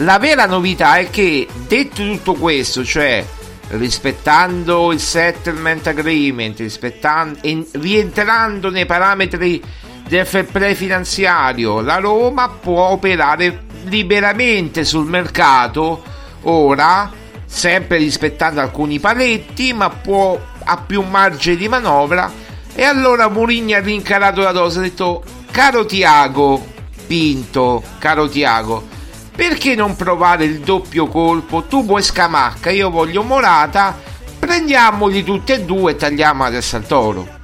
La 0.00 0.18
vera 0.18 0.46
novità 0.46 0.96
è 0.96 1.10
che 1.10 1.48
detto 1.66 2.04
tutto 2.04 2.34
questo, 2.34 2.84
cioè 2.84 3.24
rispettando 3.70 4.92
il 4.92 5.00
settlement 5.00 5.86
agreement, 5.86 6.58
rispettando, 6.58 7.40
rientrando 7.72 8.70
nei 8.70 8.86
parametri 8.86 9.62
del 10.06 10.26
fair 10.26 10.46
play 10.46 10.74
finanziario, 10.74 11.80
la 11.80 11.96
Roma 11.96 12.48
può 12.48 12.88
operare 12.88 13.64
liberamente 13.84 14.84
sul 14.84 15.06
mercato 15.06 16.02
ora, 16.42 17.10
sempre 17.44 17.98
rispettando 17.98 18.60
alcuni 18.60 18.98
paletti, 18.98 19.72
ma 19.72 19.90
può 19.90 20.38
ha 20.70 20.76
più 20.76 21.02
margine 21.02 21.56
di 21.56 21.68
manovra. 21.68 22.30
E 22.78 22.84
allora 22.84 23.26
Mourinho 23.26 23.74
ha 23.74 23.80
rincarato 23.80 24.40
la 24.40 24.52
dose, 24.52 24.78
ha 24.78 24.82
detto: 24.82 25.24
Caro 25.50 25.84
Tiago 25.84 26.64
Pinto, 27.08 27.82
caro 27.98 28.28
Tiago, 28.28 28.86
perché 29.34 29.74
non 29.74 29.96
provare 29.96 30.44
il 30.44 30.60
doppio 30.60 31.08
colpo? 31.08 31.64
Tu 31.64 31.84
vuoi 31.84 32.04
Scamacca, 32.04 32.70
io 32.70 32.88
voglio 32.88 33.24
Morata, 33.24 33.98
prendiamoli 34.38 35.24
tutti 35.24 35.50
e 35.50 35.62
due 35.62 35.90
e 35.90 35.96
tagliamo 35.96 36.44
adesso 36.44 36.76
al 36.76 36.86
toro 36.86 37.36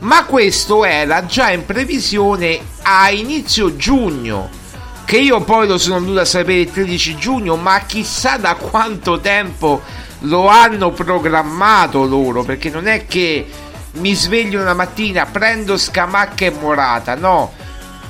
ma 0.00 0.24
questo 0.26 0.84
era 0.84 1.26
già 1.26 1.50
in 1.50 1.64
previsione 1.64 2.60
a 2.82 3.10
inizio 3.10 3.74
giugno 3.74 4.48
che 5.04 5.16
io 5.16 5.40
poi 5.40 5.66
lo 5.66 5.78
sono 5.78 5.98
venuto 5.98 6.20
a 6.20 6.24
sapere 6.24 6.60
il 6.60 6.70
13 6.70 7.16
giugno 7.16 7.56
ma 7.56 7.80
chissà 7.80 8.36
da 8.36 8.54
quanto 8.54 9.18
tempo 9.20 9.82
lo 10.20 10.48
hanno 10.48 10.90
programmato 10.92 12.04
loro 12.04 12.42
perché 12.44 12.70
non 12.70 12.86
è 12.86 13.06
che 13.06 13.46
mi 13.98 14.14
sveglio 14.14 14.60
una 14.60 14.74
mattina 14.74 15.26
prendo 15.26 15.76
Scamacca 15.76 16.44
e 16.44 16.50
Morata 16.50 17.14
no 17.14 17.52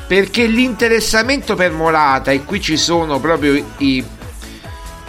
perché 0.07 0.47
l'interessamento 0.47 1.55
per 1.55 1.73
Morata 1.73 2.31
e 2.31 2.45
qui 2.45 2.61
ci 2.61 2.77
sono 2.77 3.19
proprio 3.19 3.63
i 3.79 4.05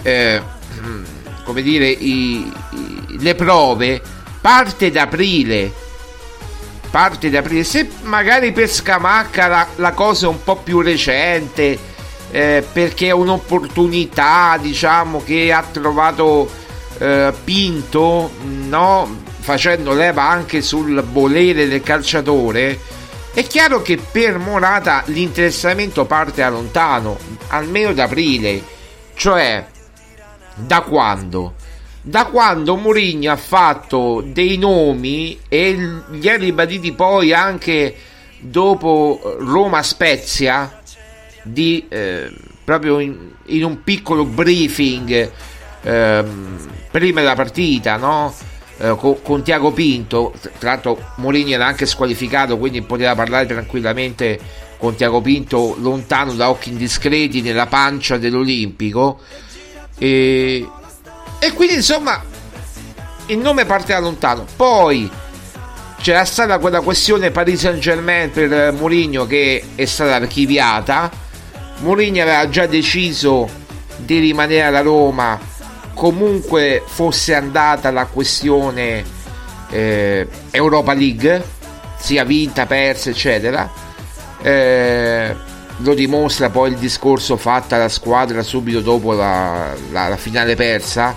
eh, 0.02 0.42
come 1.44 1.62
dire 1.62 1.88
i, 1.88 2.52
i, 2.72 3.18
le 3.20 3.36
prove 3.36 4.02
parte 4.42 4.92
da 4.92 5.04
aprile 5.04 5.86
parte 6.90 7.30
di 7.30 7.38
aprile. 7.38 7.64
Se 7.64 7.88
magari 8.04 8.52
per 8.52 8.70
Scamacca 8.70 9.48
la, 9.48 9.68
la 9.76 9.92
cosa 9.92 10.26
è 10.26 10.30
un 10.30 10.44
po' 10.44 10.58
più 10.58 10.82
recente, 10.82 11.78
eh, 12.32 12.66
perché 12.72 13.08
è 13.08 13.12
un'opportunità, 13.12 14.58
diciamo, 14.60 15.22
che 15.24 15.52
ha 15.52 15.64
trovato 15.72 16.50
eh, 16.98 17.34
Pinto, 17.44 18.32
no? 18.68 19.26
Facendo 19.48 19.94
leva 19.94 20.28
anche 20.28 20.62
sul 20.62 21.02
volere 21.04 21.70
del 21.70 21.82
calciatore. 21.82 22.78
È 23.34 23.48
chiaro 23.48 23.82
che 23.82 23.98
per 23.98 24.38
Morata 24.40 25.04
l'interessamento 25.06 26.04
parte 26.04 26.42
da 26.42 26.50
lontano, 26.50 27.18
almeno 27.48 27.94
da 27.94 28.04
aprile, 28.04 28.62
cioè 29.16 29.66
da 30.54 30.82
quando? 30.82 31.54
da 32.02 32.26
quando 32.26 32.78
Mourinho 32.78 33.32
ha 33.32 33.36
fatto 33.38 34.22
dei 34.26 34.58
nomi 34.58 35.40
e 35.50 35.78
li 36.10 36.30
ha 36.30 36.38
ribaditi 36.38 36.94
poi 36.94 37.34
anche 37.34 37.96
dopo 38.40 39.38
Roma 39.40 39.84
Spezia 39.84 40.82
di, 41.44 41.86
eh, 41.90 42.32
proprio 42.64 43.00
in, 43.00 43.32
in, 43.48 43.64
un 43.66 43.84
piccolo 43.84 44.24
briefing 44.24 45.32
eh, 45.82 46.26
prima 46.92 47.20
della 47.20 47.36
partita 47.36 47.98
no? 47.98 48.34
Eh, 48.78 48.96
con, 48.98 49.22
con, 49.22 49.44
Tiago 49.44 49.72
Pinto 49.72 50.34
tra 50.60 50.72
l'altro 50.72 51.12
Mourinho 51.16 51.54
era 51.54 51.66
anche 51.66 51.86
squalificato 51.86 52.58
quindi 52.58 52.82
poteva 52.82 53.16
parlare 53.16 53.46
tranquillamente 53.46 54.40
con 54.78 54.96
Tiago 54.96 55.22
Pinto 55.22 55.76
lontano 55.80 56.34
da 56.34 56.50
occhi 56.50 56.70
indiscreti 56.70 57.42
nella 57.42 57.66
pancia 57.66 58.18
dell'Olimpico 58.18 59.20
e 59.98 60.68
e 61.40 61.54
quindi 61.54 61.76
insomma 61.76 62.24
il 63.28 63.38
nome 63.38 63.66
parte 63.66 63.94
da 63.94 64.00
lontano. 64.00 64.46
Poi 64.56 65.10
c'era 66.00 66.26
stata 66.26 66.60
quella 66.60 66.82
questione 66.82 67.32
Paris 67.32 67.60
Saint 67.60 67.80
Germain 67.80 68.32
per 68.32 68.72
Mourinho 68.74 69.26
che 69.26 69.64
è 69.76 69.86
stata 69.86 70.16
archiviata. 70.16 71.12
Mourinho 71.80 72.22
aveva 72.22 72.48
già 72.50 72.66
deciso 72.66 73.50
di 73.98 74.20
rimanere 74.20 74.64
alla 74.64 74.82
Roma 74.82 75.40
comunque 75.98 76.84
fosse 76.86 77.34
andata 77.34 77.90
la 77.90 78.06
questione 78.06 79.04
eh, 79.72 80.28
Europa 80.52 80.94
League, 80.94 81.44
sia 81.98 82.24
vinta, 82.24 82.68
persa, 82.68 83.10
eccetera. 83.10 83.68
Eh, 84.40 85.36
lo 85.78 85.94
dimostra 85.96 86.52
poi 86.52 86.72
il 86.72 86.78
discorso 86.78 87.36
fatto 87.36 87.74
alla 87.74 87.90
squadra 87.90 88.44
subito 88.44 88.80
dopo 88.82 89.14
la, 89.14 89.74
la, 89.92 90.08
la 90.08 90.18
finale 90.18 90.56
persa, 90.56 91.16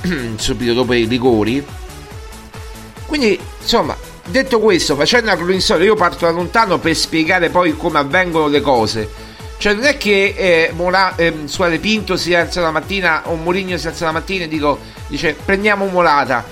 subito 0.36 0.72
dopo 0.72 0.94
i 0.94 1.04
rigori. 1.04 1.64
Quindi, 3.04 3.38
insomma, 3.60 3.94
detto 4.24 4.58
questo, 4.58 4.96
facendo 4.96 5.26
una 5.26 5.36
cronistoria, 5.36 5.84
io 5.84 5.96
parto 5.96 6.24
da 6.24 6.30
lontano 6.30 6.78
per 6.78 6.96
spiegare 6.96 7.50
poi 7.50 7.76
come 7.76 7.98
avvengono 7.98 8.46
le 8.46 8.62
cose. 8.62 9.23
Cioè, 9.64 9.72
non 9.72 9.84
è 9.84 9.96
che 9.96 10.34
eh, 10.36 10.72
Mora, 10.74 11.16
eh, 11.16 11.32
Suare 11.46 11.78
Pinto 11.78 12.18
si 12.18 12.34
alza 12.34 12.60
la 12.60 12.70
mattina 12.70 13.30
o 13.30 13.34
Mourinho 13.36 13.78
si 13.78 13.86
alza 13.86 14.04
la 14.04 14.12
mattina 14.12 14.44
e 14.44 14.48
dico, 14.48 14.78
dice 15.08 15.34
prendiamo 15.42 15.86
Morata. 15.86 16.44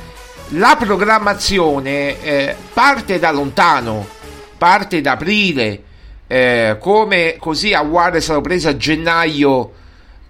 La 0.53 0.77
programmazione 0.79 2.23
eh, 2.23 2.57
parte 2.73 3.19
da 3.19 3.31
lontano, 3.31 4.09
parte 4.57 5.03
da 5.03 5.13
aprile 5.13 5.83
eh, 6.27 6.79
come 6.81 7.37
così 7.39 7.75
a 7.75 7.83
War 7.83 8.15
è 8.15 8.21
stato 8.21 8.41
preso 8.41 8.71
a 8.71 8.79
gennaio 8.79 9.73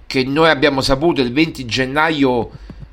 che 0.08 0.24
noi 0.24 0.48
abbiamo 0.50 0.80
saputo 0.80 1.20
il 1.20 1.32
20 1.32 1.64
gennaio 1.64 2.50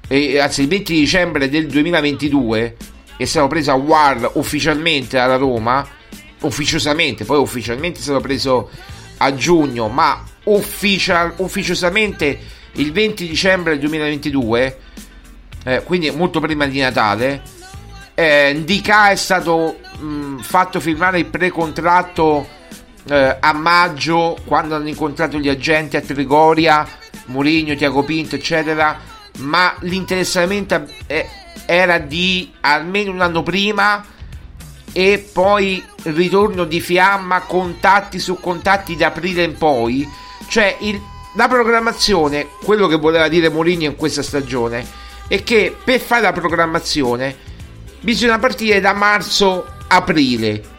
eh, 0.08 0.38
anzi 0.38 0.62
il 0.62 0.68
20 0.68 0.94
dicembre 0.94 1.50
del 1.50 1.66
2022 1.66 2.78
è 3.18 3.26
stato 3.26 3.48
preso 3.48 3.72
a 3.72 3.74
War 3.74 4.34
ufficialmente 4.36 5.18
alla 5.18 5.38
Roma 5.38 5.84
ufficiosamente 6.42 7.26
poi 7.26 7.40
ufficialmente 7.40 7.98
è 7.98 8.04
stato 8.04 8.22
preso 8.22 8.70
a 9.20 9.34
giugno 9.36 9.88
ma 9.88 10.24
ufficial, 10.44 11.34
ufficiosamente 11.38 12.40
il 12.74 12.92
20 12.92 13.28
dicembre 13.28 13.72
del 13.72 13.82
2022 13.82 14.80
eh, 15.64 15.84
quindi 15.84 16.12
molto 16.12 16.40
prima 16.40 16.66
di 16.66 16.80
Natale 16.80 17.42
eh, 18.20 18.54
Ndika 18.54 19.12
è 19.12 19.16
stato 19.16 19.80
mh, 19.98 20.40
fatto 20.40 20.82
firmare 20.82 21.20
il 21.20 21.26
pre-contratto 21.28 22.48
eh, 23.08 23.38
a 23.40 23.54
maggio 23.54 24.38
quando 24.44 24.76
hanno 24.76 24.90
incontrato 24.90 25.40
gli 25.40 25.48
agenti 25.48 25.96
a 25.96 26.02
Trigoria, 26.02 26.86
Mourinho, 27.28 27.76
Tiago 27.76 28.04
Pinto, 28.04 28.36
eccetera, 28.36 29.00
ma 29.38 29.74
l'interessamento 29.80 30.86
era 31.66 31.98
di 31.98 32.52
almeno 32.60 33.12
un 33.12 33.22
anno 33.22 33.42
prima 33.42 34.04
e 34.92 35.30
poi 35.32 35.82
ritorno 36.14 36.66
di 36.66 36.82
fiamma, 36.82 37.42
contatti 37.42 38.20
su 38.20 38.40
contatti 38.40 38.96
da 38.96 39.08
aprile 39.08 39.44
in 39.44 39.58
poi, 39.58 40.08
cioè 40.48 40.78
il, 40.80 41.00
la 41.36 41.48
programmazione, 41.48 42.48
quello 42.64 42.88
che 42.88 42.98
voleva 42.98 43.28
dire 43.28 43.50
Mourinho 43.50 43.86
in 43.86 43.96
questa 43.96 44.24
stagione, 44.24 44.86
è 45.28 45.44
che 45.44 45.76
per 45.84 46.00
fare 46.00 46.24
la 46.24 46.32
programmazione 46.32 47.36
bisogna 48.02 48.40
partire 48.40 48.80
da 48.80 48.94
marzo-aprile 48.94 50.78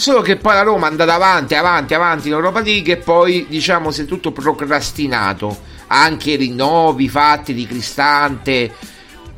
Solo 0.00 0.22
che 0.22 0.36
poi 0.36 0.54
la 0.54 0.62
Roma 0.62 0.86
è 0.86 0.90
andata 0.90 1.12
avanti, 1.12 1.54
avanti, 1.54 1.92
avanti 1.92 2.28
in 2.28 2.32
Europa 2.32 2.60
League 2.60 2.94
e 2.94 2.96
poi 2.96 3.44
diciamo 3.46 3.90
si 3.90 4.00
è 4.00 4.04
tutto 4.06 4.32
procrastinato. 4.32 5.54
Anche 5.88 6.36
rinnovi 6.36 7.06
fatti 7.06 7.52
di 7.52 7.66
Cristante, 7.66 8.72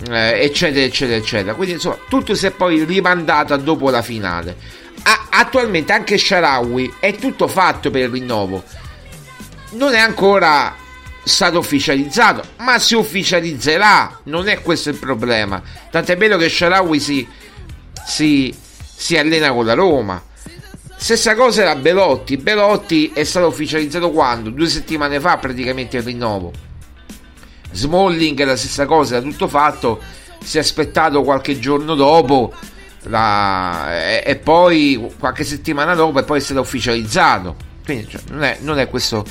eh, 0.08 0.44
eccetera, 0.44 0.84
eccetera, 0.84 1.18
eccetera. 1.18 1.54
Quindi 1.54 1.74
insomma 1.74 1.98
tutto 2.08 2.36
si 2.36 2.46
è 2.46 2.52
poi 2.52 2.84
rimandato 2.84 3.54
a 3.54 3.56
dopo 3.56 3.90
la 3.90 4.02
finale. 4.02 4.56
A- 5.04 5.26
attualmente 5.30 5.92
anche 5.92 6.16
Sharawi 6.18 6.94
è 7.00 7.14
tutto 7.16 7.48
fatto 7.48 7.90
per 7.90 8.02
il 8.02 8.08
rinnovo. 8.08 8.62
non 9.72 9.94
è 9.94 9.98
ancora 9.98 10.74
stato 11.24 11.58
ufficializzato, 11.58 12.42
ma 12.58 12.78
si 12.78 12.94
ufficializzerà, 12.94 14.20
non 14.24 14.48
è 14.48 14.60
questo 14.60 14.90
il 14.90 14.96
problema. 14.96 15.62
Tant'è 15.90 16.16
vero 16.16 16.36
che 16.36 16.48
Sharawi 16.48 17.00
si, 17.00 17.26
si, 18.04 18.54
si 18.94 19.16
allena 19.16 19.52
con 19.52 19.64
la 19.64 19.74
Roma. 19.74 20.22
Stessa 20.96 21.34
cosa 21.34 21.62
era 21.62 21.74
Belotti. 21.74 22.36
Belotti 22.36 23.10
è 23.12 23.24
stato 23.24 23.46
ufficializzato 23.46 24.10
quando? 24.10 24.50
Due 24.50 24.68
settimane 24.68 25.20
fa 25.20 25.38
praticamente 25.38 25.96
il 25.96 26.02
rinnovo. 26.02 26.52
Smalling 27.72 28.38
è 28.40 28.44
la 28.44 28.56
stessa 28.56 28.86
cosa, 28.86 29.16
era 29.16 29.24
tutto 29.24 29.48
fatto. 29.48 30.00
Si 30.42 30.58
è 30.58 30.60
aspettato 30.60 31.22
qualche 31.22 31.58
giorno 31.58 31.94
dopo 31.94 32.52
la, 33.04 34.04
e, 34.04 34.22
e, 34.24 34.36
poi 34.36 35.12
qualche 35.18 35.44
settimana 35.44 35.94
dopo 35.94 36.18
e 36.18 36.24
poi 36.24 36.40
stato 36.40 36.60
ufficializzato. 36.60 37.56
Quindi 37.84 38.08
cioè, 38.08 38.20
non, 38.30 38.42
è, 38.44 38.58
non, 38.60 38.78
è, 38.78 38.88
questo 38.88 39.24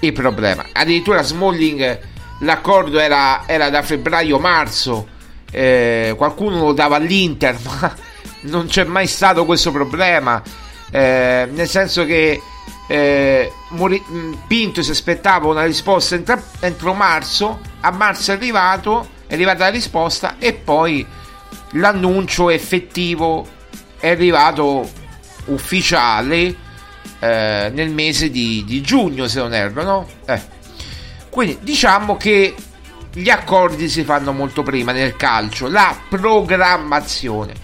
il 0.00 0.12
problema. 0.12 0.64
Addirittura 0.72 1.22
Smalling 1.22 1.98
l'accordo 2.40 2.98
era, 2.98 3.42
era 3.46 3.70
da 3.70 3.82
febbraio-marzo. 3.82 5.14
Eh, 5.50 6.14
qualcuno 6.16 6.60
lo 6.60 6.72
dava 6.72 6.96
all'Inter, 6.96 7.56
ma 7.64 7.94
non 8.42 8.66
c'è 8.66 8.84
mai 8.84 9.06
stato 9.06 9.44
questo 9.44 9.70
problema. 9.70 10.42
Eh, 10.90 11.48
nel 11.50 11.68
senso 11.68 12.04
che 12.04 12.40
eh, 12.88 13.52
Pinto 14.46 14.82
si 14.82 14.90
aspettava 14.90 15.48
una 15.48 15.64
risposta 15.64 16.14
entro, 16.14 16.40
entro 16.60 16.94
marzo, 16.94 17.60
a 17.80 17.90
marzo 17.90 18.32
è 18.32 18.34
arrivato, 18.34 19.08
è 19.26 19.34
arrivata 19.34 19.64
la 19.64 19.70
risposta 19.70 20.36
e 20.38 20.52
poi 20.52 21.04
l'annuncio 21.72 22.50
effettivo 22.50 23.46
è 23.98 24.10
arrivato 24.10 24.88
ufficiale 25.46 26.54
eh, 27.18 27.70
nel 27.72 27.90
mese 27.90 28.30
di, 28.30 28.64
di, 28.66 28.80
giugno 28.82 29.26
se 29.26 29.38
non 29.40 29.54
erro 29.54 29.82
no? 29.82 30.08
Eh. 30.26 30.40
quindi 31.30 31.58
diciamo 31.62 32.16
che 32.16 32.54
gli 33.12 33.30
accordi 33.30 33.88
si 33.88 34.04
fanno 34.04 34.32
molto 34.32 34.62
prima 34.62 34.92
nel 34.92 35.16
calcio 35.16 35.68
la 35.68 35.96
programmazione 36.08 37.54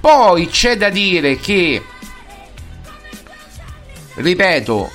poi 0.00 0.48
c'è 0.48 0.76
da 0.76 0.88
dire 0.88 1.36
che 1.36 1.82
ripeto 4.14 4.90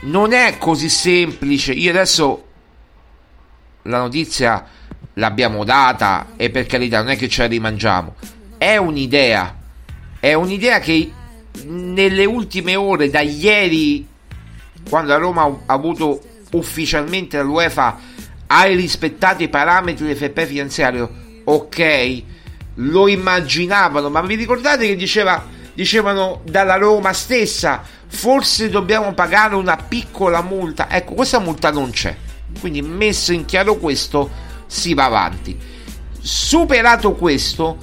non 0.00 0.32
è 0.32 0.58
così 0.58 0.88
semplice 0.88 1.72
io 1.72 1.90
adesso 1.90 2.44
la 3.82 3.98
notizia 3.98 4.66
l'abbiamo 5.20 5.64
data 5.64 6.28
e 6.36 6.48
per 6.48 6.64
carità 6.64 6.98
non 6.98 7.10
è 7.10 7.16
che 7.16 7.28
ce 7.28 7.42
la 7.42 7.48
rimangiamo, 7.48 8.14
è 8.56 8.76
un'idea, 8.78 9.54
è 10.18 10.32
un'idea 10.32 10.80
che 10.80 11.12
nelle 11.66 12.24
ultime 12.24 12.74
ore, 12.74 13.10
da 13.10 13.20
ieri, 13.20 14.06
quando 14.88 15.12
la 15.12 15.18
Roma 15.18 15.42
ha 15.44 15.72
avuto 15.72 16.20
ufficialmente 16.52 17.36
dall'UEFA 17.36 17.98
hai 18.46 18.74
rispettato 18.74 19.42
i 19.42 19.48
parametri 19.48 20.06
del 20.06 20.16
FP 20.16 20.46
finanziario, 20.46 21.08
ok, 21.44 22.22
lo 22.76 23.06
immaginavano, 23.06 24.08
ma 24.08 24.22
vi 24.22 24.34
ricordate 24.34 24.86
che 24.86 24.96
diceva, 24.96 25.46
dicevano 25.74 26.40
dalla 26.44 26.76
Roma 26.76 27.12
stessa, 27.12 27.82
forse 28.06 28.70
dobbiamo 28.70 29.12
pagare 29.12 29.54
una 29.54 29.76
piccola 29.76 30.40
multa, 30.40 30.90
ecco, 30.90 31.12
questa 31.12 31.38
multa 31.38 31.70
non 31.70 31.90
c'è, 31.90 32.16
quindi 32.58 32.80
messo 32.80 33.32
in 33.32 33.44
chiaro 33.44 33.76
questo, 33.76 34.48
si 34.70 34.94
va 34.94 35.06
avanti. 35.06 35.58
Superato 36.20 37.14
questo, 37.14 37.76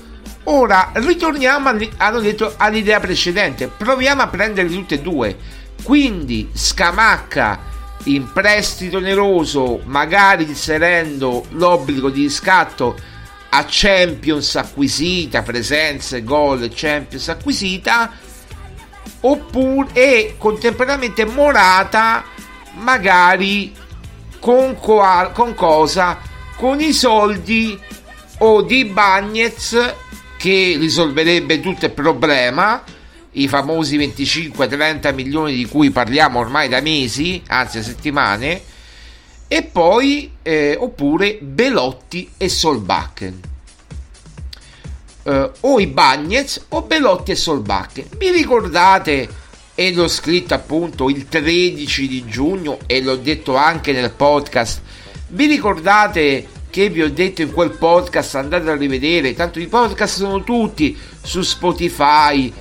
ora 0.45 0.91
ritorniamo 0.93 1.69
hanno 1.97 2.19
detto, 2.21 2.53
all'idea 2.55 3.01
precedente, 3.01 3.67
proviamo 3.67 4.21
a 4.21 4.27
prendere 4.27 4.69
tutte 4.69 4.95
e 4.95 5.01
due. 5.01 5.37
Quindi 5.83 6.49
Scamacca 6.53 7.59
in 8.05 8.31
prestito 8.31 8.97
oneroso, 8.97 9.81
magari 9.83 10.45
inserendo 10.45 11.45
l'obbligo 11.49 12.09
di 12.09 12.23
riscatto 12.23 12.95
a 13.49 13.65
Champions 13.67 14.55
acquisita, 14.55 15.41
presenze, 15.41 16.23
gol, 16.23 16.71
Champions 16.73 17.27
acquisita, 17.27 18.11
oppure 19.21 19.89
e 19.91 20.35
contemporaneamente 20.37 21.25
Morata 21.25 22.23
magari 22.75 23.73
con, 24.39 24.77
co- 24.79 25.31
con 25.33 25.53
cosa? 25.53 26.26
Con 26.57 26.81
i 26.81 26.91
soldi 26.91 27.79
o 28.39 28.61
di 28.61 28.85
Bagnets 28.85 29.95
che 30.37 30.75
risolverebbe 30.77 31.59
tutto 31.59 31.85
il 31.85 31.91
problema 31.91 32.83
i 33.37 33.47
famosi 33.47 33.97
25-30 33.97 35.13
milioni 35.13 35.53
di 35.53 35.65
cui 35.65 35.91
parliamo 35.91 36.39
ormai 36.39 36.67
da 36.67 36.81
mesi, 36.81 37.41
anzi 37.47 37.83
settimane, 37.83 38.61
e 39.47 39.63
poi 39.63 40.31
eh, 40.41 40.75
oppure 40.77 41.37
Belotti 41.39 42.31
e 42.35 42.49
Solbakken. 42.49 43.39
Eh, 45.23 45.51
o 45.59 45.79
i 45.79 45.87
Bagnets 45.87 46.65
o 46.69 46.81
Belotti 46.81 47.31
e 47.31 47.35
Solbakken. 47.35 48.05
Vi 48.17 48.31
ricordate, 48.31 49.29
e 49.75 49.93
l'ho 49.93 50.07
scritto 50.07 50.55
appunto 50.55 51.07
il 51.07 51.27
13 51.27 52.07
di 52.07 52.25
giugno 52.25 52.79
e 52.87 52.99
l'ho 52.99 53.15
detto 53.15 53.55
anche 53.55 53.91
nel 53.91 54.09
podcast 54.09 54.81
vi 55.29 55.45
ricordate 55.45 56.47
che 56.69 56.89
vi 56.89 57.01
ho 57.01 57.11
detto 57.11 57.41
in 57.41 57.51
quel 57.51 57.71
podcast? 57.71 58.35
Andate 58.35 58.69
a 58.69 58.75
rivedere, 58.75 59.33
tanto 59.33 59.59
i 59.59 59.67
podcast 59.67 60.17
sono 60.17 60.43
tutti 60.43 60.97
su 61.21 61.41
Spotify, 61.41 62.53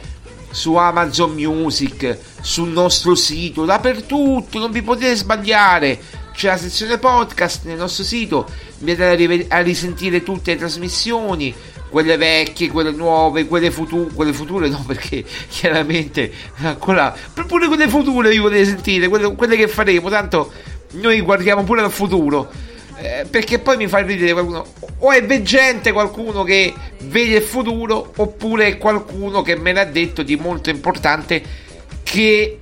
su 0.51 0.75
Amazon 0.75 1.33
Music, 1.35 2.19
sul 2.41 2.71
nostro 2.71 3.15
sito, 3.15 3.65
dappertutto, 3.65 4.59
non 4.59 4.73
vi 4.73 4.83
potete 4.83 5.15
sbagliare. 5.15 6.01
C'è 6.33 6.49
la 6.49 6.57
sezione 6.57 6.99
podcast 6.99 7.65
nel 7.65 7.79
nostro 7.79 8.05
sito, 8.05 8.49
andate 8.81 9.47
a, 9.49 9.61
risentire 9.61 10.23
tutte 10.23 10.53
le 10.53 10.59
trasmissioni, 10.59 11.55
quelle 11.89 12.17
vecchie, 12.17 12.71
quelle 12.71 12.91
nuove, 12.91 13.47
quelle, 13.47 13.71
futu- 13.71 14.13
quelle 14.13 14.33
future 14.33 14.69
no 14.69 14.83
perché 14.87 15.25
chiaramente 15.49 16.31
ancora 16.57 17.15
pure 17.47 17.69
quelle 17.69 17.89
future 17.89 18.29
vi 18.31 18.41
potete 18.41 18.65
sentire, 18.67 19.09
quelle, 19.09 19.35
quelle 19.35 19.57
che 19.57 19.69
faremo, 19.69 20.11
tanto 20.11 20.53
noi 20.97 21.21
guardiamo 21.21 21.63
pure 21.65 21.83
al 21.83 21.91
futuro. 21.91 22.51
Eh, 22.99 23.27
perché 23.29 23.59
poi 23.59 23.77
mi 23.77 23.89
fa 23.89 23.99
ridere 23.99 24.33
qualcuno. 24.33 24.65
O 24.99 25.13
è 25.13 25.25
veggente 25.25 25.93
qualcuno 25.93 26.43
che 26.43 26.73
vede 27.05 27.37
il 27.37 27.43
futuro, 27.43 28.13
oppure 28.17 28.67
è 28.67 28.79
qualcuno 28.79 29.43
che 29.43 29.57
me 29.57 29.73
l'ha 29.73 29.85
detto 29.85 30.23
di 30.23 30.37
molto 30.37 30.71
importante 30.71 31.43
che, 32.03 32.59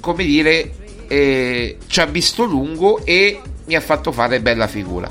come 0.00 0.24
dire, 0.24 0.70
eh, 1.08 1.78
ci 1.86 2.00
ha 2.00 2.06
visto 2.06 2.44
lungo 2.44 3.04
e 3.04 3.40
mi 3.66 3.74
ha 3.74 3.80
fatto 3.80 4.12
fare 4.12 4.40
bella 4.40 4.66
figura. 4.66 5.10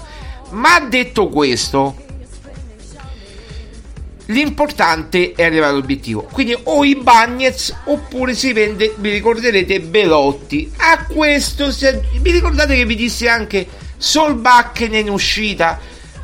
Ma 0.51 0.79
detto 0.79 1.27
questo, 1.27 1.95
L'importante 4.27 5.33
è 5.35 5.43
arrivare 5.43 5.73
all'obiettivo. 5.73 6.27
Quindi 6.31 6.57
o 6.63 6.85
i 6.85 6.95
Bagnets 6.95 7.75
oppure 7.85 8.33
si 8.33 8.53
vende, 8.53 8.93
vi 8.97 9.11
ricorderete, 9.11 9.81
Belotti. 9.81 10.71
A 10.77 11.05
questo, 11.05 11.71
se, 11.71 12.01
vi 12.21 12.31
ricordate 12.31 12.75
che 12.75 12.85
vi 12.85 12.95
dissi 12.95 13.27
anche 13.27 13.67
Solbakken 13.97 14.95
in 14.95 15.09
uscita? 15.09 15.79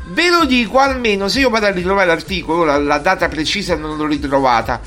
Ve 0.08 0.28
lo 0.30 0.44
dico 0.44 0.78
almeno 0.78 1.28
se 1.28 1.40
io 1.40 1.50
vado 1.50 1.66
a 1.66 1.70
ritrovare 1.70 2.06
l'articolo, 2.06 2.64
la, 2.64 2.78
la 2.78 2.98
data 2.98 3.28
precisa 3.28 3.76
non 3.76 3.96
l'ho 3.96 4.06
ritrovata. 4.06 4.80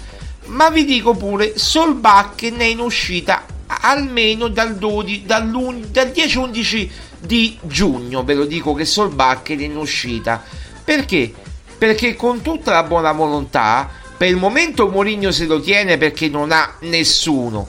Ma 0.45 0.69
vi 0.69 0.83
dico 0.83 1.13
pure, 1.13 1.57
Solbakken 1.57 2.57
è 2.57 2.65
in 2.65 2.79
uscita 2.79 3.45
almeno 3.67 4.47
dal, 4.47 4.75
12, 4.75 5.23
dal 5.25 5.49
10-11 5.49 6.89
di 7.19 7.57
giugno. 7.61 8.23
Ve 8.23 8.33
lo 8.33 8.45
dico 8.45 8.73
che 8.73 8.85
Solbakken 8.85 9.59
è 9.59 9.63
in 9.63 9.77
uscita. 9.77 10.43
Perché? 10.83 11.33
Perché 11.83 12.15
con 12.15 12.41
tutta 12.41 12.71
la 12.71 12.83
buona 12.83 13.11
volontà, 13.11 13.89
per 14.15 14.29
il 14.29 14.37
momento 14.37 14.87
Mourinho 14.87 15.33
se 15.33 15.45
lo 15.45 15.59
tiene 15.59 15.97
perché 15.97 16.29
non 16.29 16.53
ha 16.53 16.75
nessuno. 16.83 17.67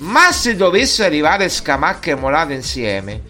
Ma 0.00 0.32
se 0.32 0.54
dovesse 0.54 1.02
arrivare 1.02 1.48
Scamacca 1.48 2.10
e 2.10 2.14
Morata 2.14 2.52
insieme, 2.52 3.22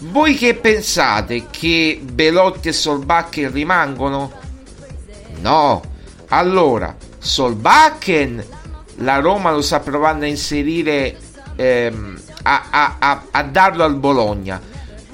voi 0.00 0.34
che 0.34 0.52
pensate 0.52 1.46
che 1.50 1.98
Belotti 2.02 2.68
e 2.68 2.72
Solbakken 2.72 3.50
rimangono? 3.50 4.30
No. 5.40 5.82
Allora, 6.28 6.94
Solbakken 7.16 8.44
la 8.96 9.16
Roma 9.16 9.50
lo 9.50 9.62
sta 9.62 9.80
provando 9.80 10.26
a 10.26 10.28
inserire 10.28 11.16
ehm, 11.56 12.20
a, 12.42 12.66
a, 12.68 12.96
a, 12.98 13.22
a 13.30 13.42
darlo 13.44 13.82
al 13.82 13.96
Bologna. 13.96 14.60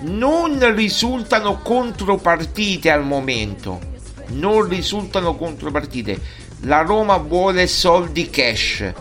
Non 0.01 0.75
risultano 0.75 1.61
contropartite 1.63 2.91
al 2.91 3.05
momento 3.05 3.95
non 4.29 4.69
risultano 4.69 5.37
contropartite. 5.37 6.21
La 6.61 6.81
Roma 6.81 7.17
vuole 7.19 7.67
soldi 7.67 8.31
cash, 8.31 8.93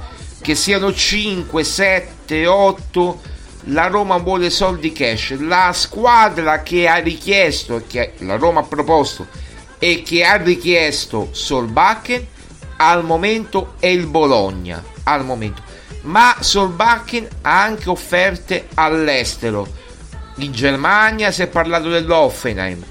che 0.41 0.55
siano 0.55 0.93
5, 0.93 1.63
7, 1.63 2.45
8. 2.45 3.21
La 3.69 3.88
Roma 3.88 4.17
vuole 4.17 4.49
soldi 4.49 4.91
cash. 4.91 5.38
La 5.39 5.71
squadra 5.73 6.61
che 6.61 6.88
ha 6.88 6.97
richiesto, 6.97 7.83
che 7.88 8.13
la 8.19 8.35
Roma 8.35 8.61
ha 8.61 8.63
proposto 8.63 9.27
e 9.79 10.01
che 10.03 10.23
ha 10.23 10.35
richiesto 10.35 11.29
Solbakken 11.31 12.27
al 12.77 13.03
momento 13.03 13.73
è 13.79 13.88
il 13.88 14.05
Bologna. 14.05 14.83
Al 15.03 15.23
momento. 15.23 15.61
ma 16.01 16.35
Solbakken 16.39 17.27
ha 17.41 17.63
anche 17.63 17.89
offerte 17.89 18.67
all'estero. 18.75 19.67
In 20.38 20.51
Germania 20.51 21.31
si 21.31 21.41
è 21.41 21.47
parlato 21.47 21.89
dell'Offenheim 21.89 22.83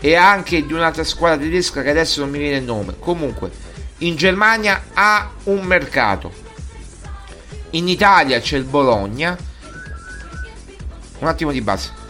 e 0.00 0.14
anche 0.14 0.64
di 0.64 0.72
un'altra 0.72 1.04
squadra 1.04 1.44
tedesca 1.44 1.82
che 1.82 1.90
adesso 1.90 2.20
non 2.20 2.30
mi 2.30 2.38
viene 2.38 2.58
il 2.58 2.64
nome. 2.64 2.94
Comunque, 2.98 3.50
in 3.98 4.16
Germania 4.16 4.84
ha 4.92 5.30
un 5.44 5.64
mercato. 5.64 6.32
In 7.70 7.88
Italia 7.88 8.40
c'è 8.40 8.56
il 8.56 8.64
Bologna. 8.64 9.36
Un 11.18 11.26
attimo 11.28 11.50
di 11.50 11.60
base. 11.60 12.04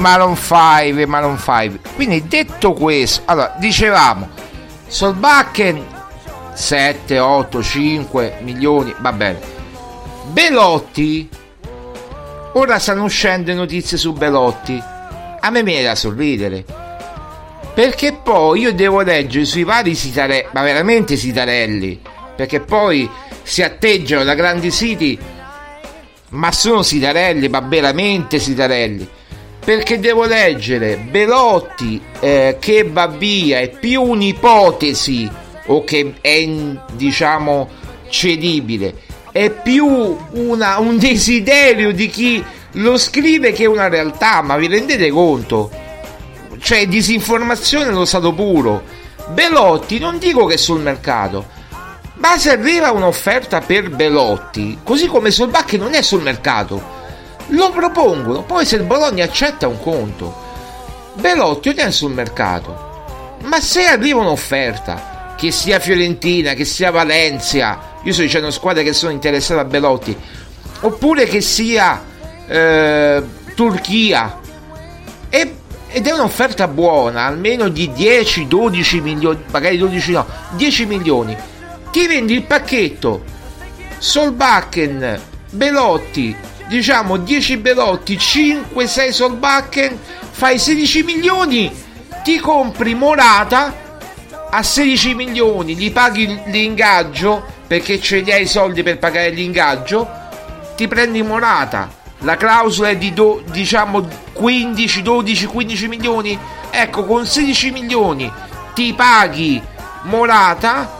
Maroon 0.00 0.36
5 0.36 1.06
Maroon 1.06 1.38
5 1.38 1.78
quindi 1.94 2.26
detto 2.26 2.72
questo 2.72 3.22
allora 3.26 3.54
dicevamo 3.58 4.28
Solbakken 4.90 5.98
7 6.52 7.18
8 7.18 7.62
5 7.62 8.38
milioni 8.40 8.94
va 8.98 9.12
bene. 9.12 9.38
Belotti 10.32 11.28
ora 12.54 12.78
stanno 12.78 13.04
uscendo 13.04 13.54
notizie 13.54 13.96
su 13.96 14.12
Belotti. 14.12 14.82
A 15.40 15.50
me 15.50 15.62
viene 15.62 15.84
da 15.84 15.94
sorridere. 15.94 16.64
Perché 17.72 18.12
poi 18.12 18.60
io 18.60 18.74
devo 18.74 19.00
leggere 19.00 19.44
sui 19.44 19.64
vari 19.64 19.94
sitarelli 19.94 20.48
ma 20.50 20.62
veramente 20.62 21.16
sitarelli. 21.16 22.00
Perché 22.36 22.60
poi 22.60 23.08
si 23.42 23.62
atteggiano 23.62 24.24
da 24.24 24.34
grandi 24.34 24.70
siti 24.70 25.18
ma 26.30 26.52
sono 26.52 26.82
sitarelli 26.82 27.48
ma 27.48 27.60
veramente 27.60 28.38
sitarelli 28.38 29.08
perché 29.64 29.98
devo 29.98 30.24
leggere 30.24 30.96
Belotti 30.96 32.00
eh, 32.20 32.56
che 32.58 32.88
va 32.90 33.06
via 33.06 33.58
è 33.58 33.68
più 33.68 34.02
un'ipotesi 34.02 35.30
o 35.66 35.84
che 35.84 36.14
è 36.20 36.48
diciamo 36.92 37.68
cedibile 38.08 38.94
è 39.32 39.50
più 39.50 40.16
una, 40.32 40.78
un 40.78 40.98
desiderio 40.98 41.92
di 41.92 42.08
chi 42.08 42.42
lo 42.72 42.98
scrive 42.98 43.52
che 43.52 43.66
una 43.66 43.88
realtà 43.88 44.42
ma 44.42 44.56
vi 44.56 44.66
rendete 44.66 45.10
conto? 45.10 45.70
Cioè 46.58 46.86
disinformazione 46.86 47.90
lo 47.90 48.04
stato 48.04 48.34
puro. 48.34 48.82
Belotti 49.28 49.98
non 49.98 50.18
dico 50.18 50.46
che 50.46 50.54
è 50.54 50.56
sul 50.56 50.80
mercato 50.80 51.58
ma 52.14 52.36
se 52.36 52.50
arriva 52.50 52.90
un'offerta 52.90 53.60
per 53.60 53.90
Belotti 53.90 54.78
così 54.82 55.06
come 55.06 55.30
Solbacchi 55.30 55.76
non 55.76 55.94
è 55.94 56.02
sul 56.02 56.20
mercato 56.20 56.98
lo 57.50 57.70
propongono, 57.70 58.42
poi 58.42 58.64
se 58.64 58.76
il 58.76 58.82
Bologna 58.82 59.24
accetta 59.24 59.68
un 59.68 59.80
conto. 59.80 60.48
Belotti 61.14 61.74
lo 61.74 61.90
sul 61.90 62.12
mercato. 62.12 62.88
Ma 63.42 63.60
se 63.60 63.86
arriva 63.86 64.20
un'offerta, 64.20 65.34
che 65.36 65.50
sia 65.50 65.78
Fiorentina, 65.78 66.52
che 66.52 66.64
sia 66.64 66.90
Valencia, 66.90 67.96
io 68.02 68.12
sto 68.12 68.22
dicendo 68.22 68.50
squadre 68.50 68.82
che 68.82 68.92
sono 68.92 69.12
interessate 69.12 69.60
a 69.60 69.64
Belotti, 69.64 70.16
oppure 70.80 71.24
che 71.24 71.40
sia 71.40 72.02
eh, 72.46 73.22
Turchia, 73.54 74.38
e, 75.30 75.54
ed 75.88 76.06
è 76.06 76.12
un'offerta 76.12 76.68
buona, 76.68 77.24
almeno 77.24 77.68
di 77.68 77.88
10-12 77.88 79.00
milioni, 79.00 79.42
magari 79.50 79.78
12 79.78 80.12
no, 80.12 80.26
10 80.50 80.86
milioni, 80.86 81.36
ti 81.90 82.06
vendi 82.06 82.34
il 82.34 82.42
pacchetto 82.42 83.24
Solbakken, 83.98 85.20
Belotti, 85.50 86.36
diciamo 86.70 87.16
10 87.16 87.56
Belotti, 87.56 88.16
5-6 88.16 89.10
Solbakken, 89.10 89.98
fai 90.30 90.56
16 90.56 91.02
milioni, 91.02 91.68
ti 92.22 92.38
compri 92.38 92.94
Morata 92.94 93.74
a 94.48 94.62
16 94.62 95.14
milioni, 95.16 95.74
gli 95.74 95.90
paghi 95.90 96.42
l'ingaggio 96.46 97.44
perché 97.66 97.98
ce 98.00 98.20
li 98.20 98.30
hai 98.30 98.42
i 98.42 98.46
soldi 98.46 98.84
per 98.84 98.98
pagare 98.98 99.30
l'ingaggio, 99.30 100.08
ti 100.76 100.86
prendi 100.86 101.22
Morata. 101.22 101.90
La 102.20 102.36
clausola 102.36 102.90
è 102.90 102.96
di 102.96 103.12
do, 103.12 103.42
diciamo 103.50 104.06
15, 104.32 105.02
12, 105.02 105.46
15 105.46 105.88
milioni. 105.88 106.38
Ecco, 106.70 107.04
con 107.04 107.26
16 107.26 107.70
milioni 107.72 108.30
ti 108.74 108.92
paghi 108.94 109.60
Morata 110.02 110.98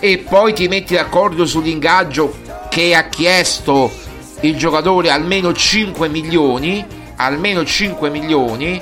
e 0.00 0.18
poi 0.18 0.54
ti 0.54 0.66
metti 0.66 0.94
d'accordo 0.94 1.46
sull'ingaggio 1.46 2.36
che 2.68 2.94
ha 2.96 3.08
chiesto 3.08 4.04
il 4.40 4.56
giocatore 4.56 5.10
almeno 5.10 5.52
5 5.52 6.08
milioni, 6.08 6.84
almeno 7.16 7.64
5 7.64 8.10
milioni, 8.10 8.80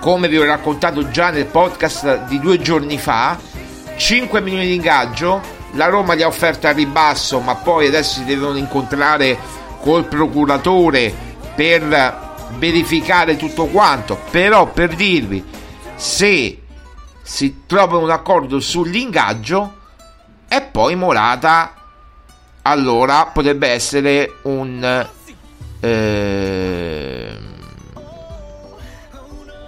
come 0.00 0.28
vi 0.28 0.38
ho 0.38 0.44
raccontato 0.44 1.08
già 1.08 1.30
nel 1.30 1.46
podcast 1.46 2.26
di 2.26 2.38
due 2.38 2.58
giorni 2.60 2.98
fa, 2.98 3.38
5 3.96 4.40
milioni 4.40 4.66
di 4.66 4.74
ingaggio, 4.74 5.40
la 5.72 5.86
Roma 5.86 6.14
gli 6.14 6.22
ha 6.22 6.26
offerto 6.26 6.66
a 6.66 6.72
ribasso, 6.72 7.40
ma 7.40 7.54
poi 7.56 7.86
adesso 7.86 8.20
si 8.20 8.24
devono 8.24 8.56
incontrare 8.56 9.38
col 9.80 10.04
procuratore 10.04 11.12
per 11.54 12.22
verificare 12.58 13.36
tutto 13.36 13.66
quanto, 13.66 14.20
però 14.30 14.66
per 14.66 14.94
dirvi 14.94 15.44
se 15.94 16.60
si 17.22 17.62
trova 17.66 17.96
un 17.96 18.10
accordo 18.10 18.60
sull'ingaggio 18.60 19.78
e 20.48 20.62
poi 20.62 20.94
Morata 20.94 21.83
allora 22.66 23.26
potrebbe 23.26 23.68
essere 23.68 24.38
un 24.42 25.06
eh, 25.80 27.38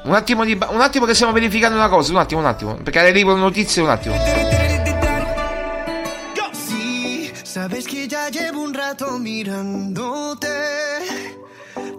un 0.02 0.14
attimo 0.14 0.44
di 0.44 0.52
un 0.52 0.80
attimo 0.80 1.04
che 1.04 1.14
stiamo 1.14 1.32
verificando 1.32 1.76
una 1.76 1.88
cosa 1.88 2.12
un 2.12 2.18
attimo 2.18 2.40
un 2.40 2.46
attimo 2.46 2.74
perché 2.76 3.00
arrivano 3.00 3.38
notizie 3.38 3.82
un 3.82 3.90
attimo. 3.90 4.16
Sabes 7.42 7.86
que 7.86 8.06
ya 8.06 8.28
llevo 8.28 8.60
un 8.60 8.74
rato 8.74 9.18
mirándote 9.18 10.46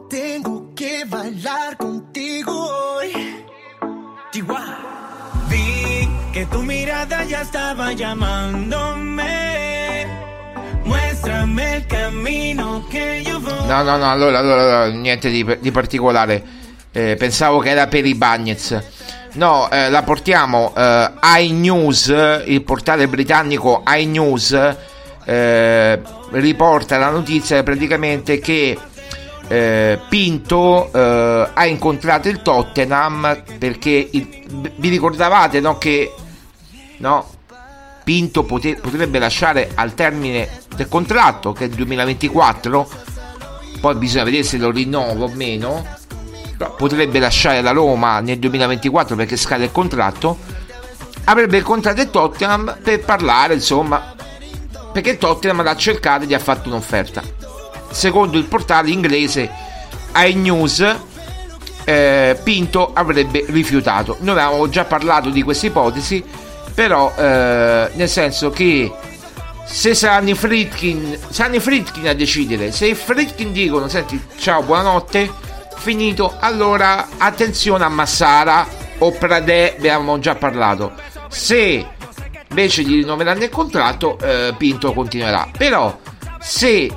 tengo 0.08 0.72
que 0.76 1.04
bailar 1.06 1.76
contigo 1.78 2.52
hoy. 2.54 3.12
Chihuahua 4.32 4.78
vi 5.50 6.08
que 6.32 6.46
tu 6.46 6.62
mirada 6.62 7.24
ya 7.26 7.42
estaba 7.42 7.92
llamándome 7.94 9.47
Muéstrame 11.28 11.76
il 11.76 11.86
cammino 11.86 12.86
che 12.90 13.22
io 13.26 13.40
voglio. 13.40 13.66
No, 13.66 13.84
no, 13.84 13.98
no, 13.98 14.10
allora, 14.10 14.40
allora 14.40 14.88
niente 14.88 15.30
di, 15.30 15.46
di 15.60 15.72
particolare. 15.72 16.42
Eh, 16.92 17.16
pensavo 17.18 17.60
che 17.60 17.70
era 17.70 17.88
per 17.88 18.06
i 18.06 18.16
Bagnets. 18.16 18.84
No, 19.34 19.70
eh, 19.70 19.90
la 19.90 20.04
portiamo 20.04 20.74
eh, 20.76 21.12
iNews, 21.40 22.44
il 22.46 22.64
portale 22.64 23.08
britannico 23.08 23.84
iNews 23.86 24.76
eh, 25.26 26.02
riporta 26.32 26.98
la 26.98 27.10
notizia 27.10 27.62
praticamente 27.62 28.40
che 28.40 28.78
eh, 29.48 30.00
Pinto 30.10 30.92
eh, 30.92 31.50
ha 31.54 31.66
incontrato 31.66 32.30
il 32.30 32.42
Tottenham 32.42 33.44
perché 33.60 34.10
il, 34.12 34.72
vi 34.76 34.90
ricordavate 34.90 35.60
no, 35.60 35.78
che 35.78 36.12
no, 36.98 37.37
Pinto 38.08 38.44
potrebbe 38.46 39.20
lasciare 39.20 39.72
al 39.74 39.94
termine 39.94 40.48
del 40.74 40.88
contratto 40.88 41.52
che 41.52 41.66
è 41.66 41.68
il 41.68 41.74
2024 41.74 42.90
poi 43.82 43.96
bisogna 43.96 44.24
vedere 44.24 44.44
se 44.44 44.58
lo 44.58 44.72
rinnovo 44.72 45.26
o 45.26 45.32
meno. 45.34 45.86
Potrebbe 46.78 47.20
lasciare 47.20 47.62
la 47.62 47.72
Roma 47.72 48.22
nel 48.22 48.40
2024 48.40 49.18
perché 49.18 49.36
scade 49.36 49.66
il 49.66 49.74
contratto. 49.74 50.38
Avrebbe 51.26 51.58
incontrato 51.58 52.00
il 52.00 52.10
Tottenham 52.10 52.78
per 52.82 53.02
parlare 53.02 53.56
insomma 53.56 54.16
perché 54.94 55.18
Tottenham 55.18 55.62
l'ha 55.62 55.76
cercato 55.76 56.24
e 56.24 56.28
gli 56.28 56.34
ha 56.34 56.40
fatto 56.40 56.70
un'offerta. 56.70 57.22
Secondo 57.92 58.38
il 58.38 58.46
portale 58.46 58.90
inglese 58.90 59.52
iNews 60.16 60.96
eh, 61.84 62.40
Pinto 62.42 62.94
avrebbe 62.94 63.44
rifiutato. 63.50 64.16
Noi 64.22 64.40
avevamo 64.40 64.70
già 64.70 64.86
parlato 64.86 65.30
di 65.30 65.44
questa 65.44 65.66
ipotesi 65.66 66.24
però 66.78 67.12
eh, 67.18 67.90
nel 67.92 68.08
senso 68.08 68.52
che 68.52 68.94
se 69.66 69.96
saranno 69.96 70.30
i 70.30 70.36
Fritkin 70.36 71.18
saranno 71.30 71.56
i 71.56 71.60
Fritkin 71.60 72.08
a 72.08 72.14
decidere 72.14 72.72
se 72.72 72.86
i 72.86 72.94
Fritkin 72.94 73.52
dicono 73.52 73.88
senti 73.88 74.22
ciao 74.38 74.62
buonanotte 74.62 75.28
finito 75.78 76.36
allora 76.40 77.08
attenzione 77.18 77.84
a 77.84 77.90
Massara 77.90 78.68
o 79.00 79.12
Pradè 79.12 79.76
avevamo 79.78 80.20
già 80.20 80.36
parlato. 80.36 80.94
Se 81.30 81.86
invece 82.50 82.84
gli 82.84 83.02
rinnoveranno 83.02 83.44
il 83.44 83.50
contratto 83.50 84.18
eh, 84.20 84.54
Pinto 84.58 84.94
continuerà. 84.94 85.50
Però 85.58 85.98
se 86.40 86.90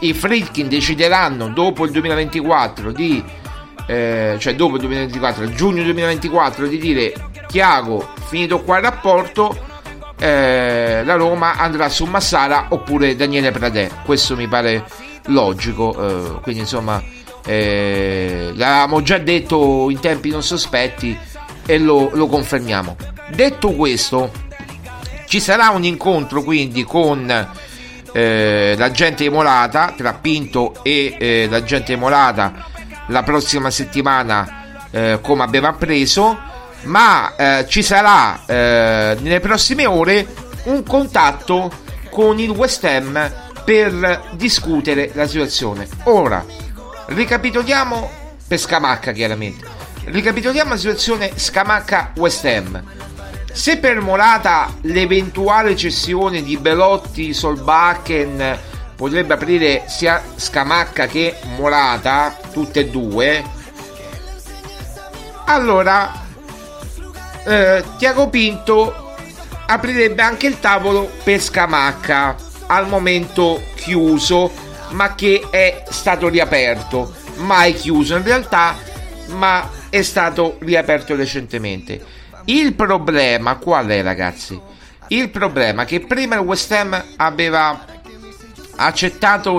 i 0.00 0.12
Fritkin 0.12 0.68
decideranno 0.68 1.48
dopo 1.48 1.84
il 1.84 1.90
2024 1.92 2.92
di 2.92 3.22
eh, 3.86 4.36
cioè 4.38 4.54
dopo 4.54 4.74
il 4.74 4.80
2024 4.82 5.52
giugno 5.54 5.82
2024 5.82 6.66
di 6.66 6.78
dire 6.78 7.14
Chiago 7.48 8.12
finito 8.26 8.60
qua 8.60 8.76
il 8.76 8.82
rapporto 8.82 9.66
eh, 10.18 11.02
la 11.04 11.14
Roma 11.14 11.56
andrà 11.56 11.88
su 11.88 12.04
Massara 12.04 12.66
oppure 12.70 13.16
Daniele 13.16 13.50
Pradè. 13.50 13.88
Questo 14.04 14.36
mi 14.36 14.48
pare 14.48 14.84
logico 15.26 15.92
eh, 15.92 16.40
quindi 16.42 16.62
insomma 16.62 17.02
eh, 17.44 18.52
l'avevamo 18.54 19.00
già 19.02 19.18
detto 19.18 19.88
in 19.90 20.00
tempi 20.00 20.30
non 20.30 20.42
sospetti 20.42 21.16
e 21.64 21.78
lo, 21.78 22.10
lo 22.12 22.26
confermiamo. 22.26 22.96
Detto 23.30 23.72
questo 23.72 24.30
ci 25.26 25.40
sarà 25.40 25.70
un 25.70 25.84
incontro 25.84 26.42
quindi 26.42 26.84
con 26.84 27.30
eh, 28.12 28.74
l'agente 28.76 29.24
Emolata 29.24 29.94
tra 29.96 30.14
Pinto 30.14 30.82
e 30.82 31.16
eh, 31.18 31.46
l'agente 31.48 31.92
Emolata 31.92 32.66
la 33.08 33.22
prossima 33.22 33.70
settimana 33.70 34.86
eh, 34.90 35.18
come 35.22 35.42
abbiamo 35.42 35.68
appreso 35.68 36.47
ma 36.82 37.34
eh, 37.36 37.66
ci 37.68 37.82
sarà 37.82 38.44
eh, 38.46 39.16
nelle 39.20 39.40
prossime 39.40 39.86
ore 39.86 40.26
un 40.64 40.82
contatto 40.82 41.70
con 42.10 42.38
il 42.38 42.50
West 42.50 42.84
Ham 42.84 43.32
per 43.64 44.30
discutere 44.32 45.10
la 45.14 45.26
situazione. 45.26 45.86
Ora 46.04 46.44
ricapitoliamo 47.06 48.10
per 48.46 48.58
Scamacca 48.58 49.12
chiaramente. 49.12 49.66
Ricapitoliamo 50.04 50.70
la 50.70 50.76
situazione 50.76 51.32
Scamacca 51.34 52.12
West 52.16 52.44
Ham. 52.44 52.82
Se 53.52 53.78
per 53.78 54.00
Morata 54.00 54.72
l'eventuale 54.82 55.76
cessione 55.76 56.42
di 56.42 56.56
Belotti, 56.56 57.34
Solbakken 57.34 58.58
potrebbe 58.94 59.34
aprire 59.34 59.84
sia 59.86 60.22
Scamacca 60.36 61.06
che 61.06 61.36
Morata, 61.56 62.36
tutte 62.52 62.80
e 62.80 62.88
due, 62.88 63.44
allora 65.44 66.26
eh, 67.48 67.84
Tiago 67.96 68.28
Pinto 68.28 69.14
aprirebbe 69.66 70.22
anche 70.22 70.46
il 70.46 70.60
tavolo 70.60 71.10
per 71.24 71.40
Scamacca, 71.40 72.36
al 72.66 72.86
momento 72.88 73.62
chiuso, 73.74 74.50
ma 74.90 75.14
che 75.14 75.46
è 75.50 75.84
stato 75.88 76.28
riaperto, 76.28 77.12
mai 77.36 77.74
chiuso 77.74 78.16
in 78.16 78.22
realtà, 78.22 78.76
ma 79.28 79.68
è 79.88 80.02
stato 80.02 80.56
riaperto 80.60 81.16
recentemente. 81.16 82.04
Il 82.44 82.74
problema 82.74 83.56
qual 83.56 83.86
è, 83.88 84.02
ragazzi? 84.02 84.58
Il 85.08 85.30
problema 85.30 85.82
è 85.82 85.86
che 85.86 86.00
prima 86.00 86.34
il 86.34 86.42
West 86.42 86.70
Ham 86.72 87.02
aveva 87.16 87.84
accettato 88.76 89.58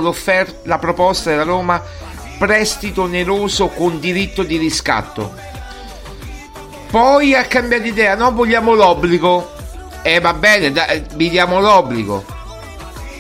la 0.64 0.78
proposta 0.78 1.32
della 1.32 1.44
Roma 1.44 1.82
prestito 2.38 3.04
oneroso 3.04 3.68
con 3.68 4.00
diritto 4.00 4.44
di 4.44 4.58
riscatto. 4.58 5.49
Poi 6.90 7.36
ha 7.36 7.46
cambiato 7.46 7.86
idea, 7.86 8.16
no, 8.16 8.32
vogliamo 8.32 8.74
l'obbligo. 8.74 9.54
Eh, 10.02 10.20
va 10.20 10.34
bene, 10.34 10.72
da, 10.72 10.88
vi 11.16 11.30
diamo 11.30 11.60
l'obbligo. 11.60 12.26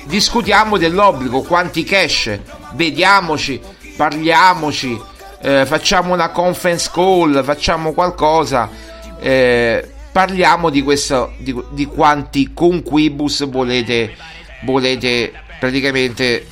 Discutiamo 0.05 0.77
dell'obbligo, 0.77 1.41
quanti 1.41 1.83
cash, 1.83 2.39
vediamoci, 2.73 3.61
parliamoci, 3.95 4.99
eh, 5.41 5.65
facciamo 5.65 6.13
una 6.13 6.29
conference 6.29 6.89
call, 6.91 7.43
facciamo 7.43 7.93
qualcosa 7.93 8.87
eh, 9.19 9.87
parliamo 10.11 10.69
di 10.69 10.81
questo 10.81 11.33
di, 11.37 11.55
di, 11.71 11.85
quanti 11.85 12.51
conquibus 12.53 13.47
volete 13.49 14.15
volete 14.63 15.31
praticamente 15.59 16.47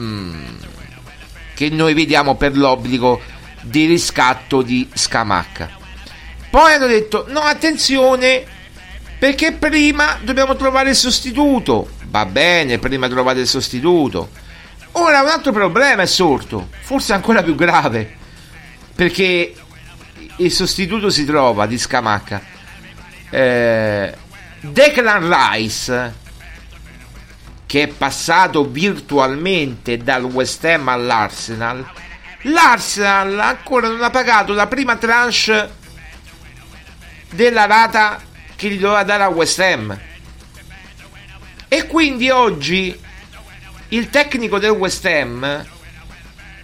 mm, 0.00 0.44
che 1.54 1.68
noi 1.70 1.94
vediamo 1.94 2.36
per 2.36 2.56
l'obbligo 2.56 3.20
di 3.62 3.86
riscatto 3.86 4.62
di 4.62 4.88
Scamacca 4.92 5.77
poi 6.50 6.72
hanno 6.72 6.86
detto 6.86 7.26
no 7.28 7.40
attenzione 7.40 8.44
perché 9.18 9.52
prima 9.52 10.18
dobbiamo 10.22 10.56
trovare 10.56 10.90
il 10.90 10.96
sostituto 10.96 11.90
va 12.06 12.24
bene 12.24 12.78
prima 12.78 13.08
trovate 13.08 13.40
il 13.40 13.46
sostituto 13.46 14.30
ora 14.92 15.22
un 15.22 15.28
altro 15.28 15.52
problema 15.52 16.02
è 16.02 16.06
sorto 16.06 16.68
forse 16.80 17.12
ancora 17.12 17.42
più 17.42 17.54
grave 17.54 18.16
perché 18.94 19.54
il 20.38 20.50
sostituto 20.52 21.10
si 21.10 21.24
trova 21.24 21.66
di 21.66 21.78
Scamacca. 21.78 22.42
Eh, 23.30 24.14
Declan 24.60 25.52
Rice, 25.52 26.14
che 27.66 27.82
è 27.82 27.86
passato 27.88 28.68
virtualmente 28.68 29.98
dal 29.98 30.24
West 30.24 30.64
Ham 30.64 30.88
all'Arsenal, 30.88 31.88
l'Arsenal 32.42 33.38
ancora 33.38 33.88
non 33.88 34.02
ha 34.02 34.10
pagato 34.10 34.52
la 34.52 34.66
prima 34.66 34.96
tranche 34.96 35.76
della 37.30 37.66
rata 37.66 38.20
che 38.56 38.68
gli 38.68 38.78
doveva 38.78 39.02
dare 39.04 39.22
a 39.22 39.28
West 39.28 39.58
Ham. 39.60 39.98
E 41.68 41.86
quindi 41.86 42.30
oggi 42.30 42.98
il 43.88 44.10
tecnico 44.10 44.58
del 44.58 44.70
West 44.70 45.04
Ham 45.04 45.66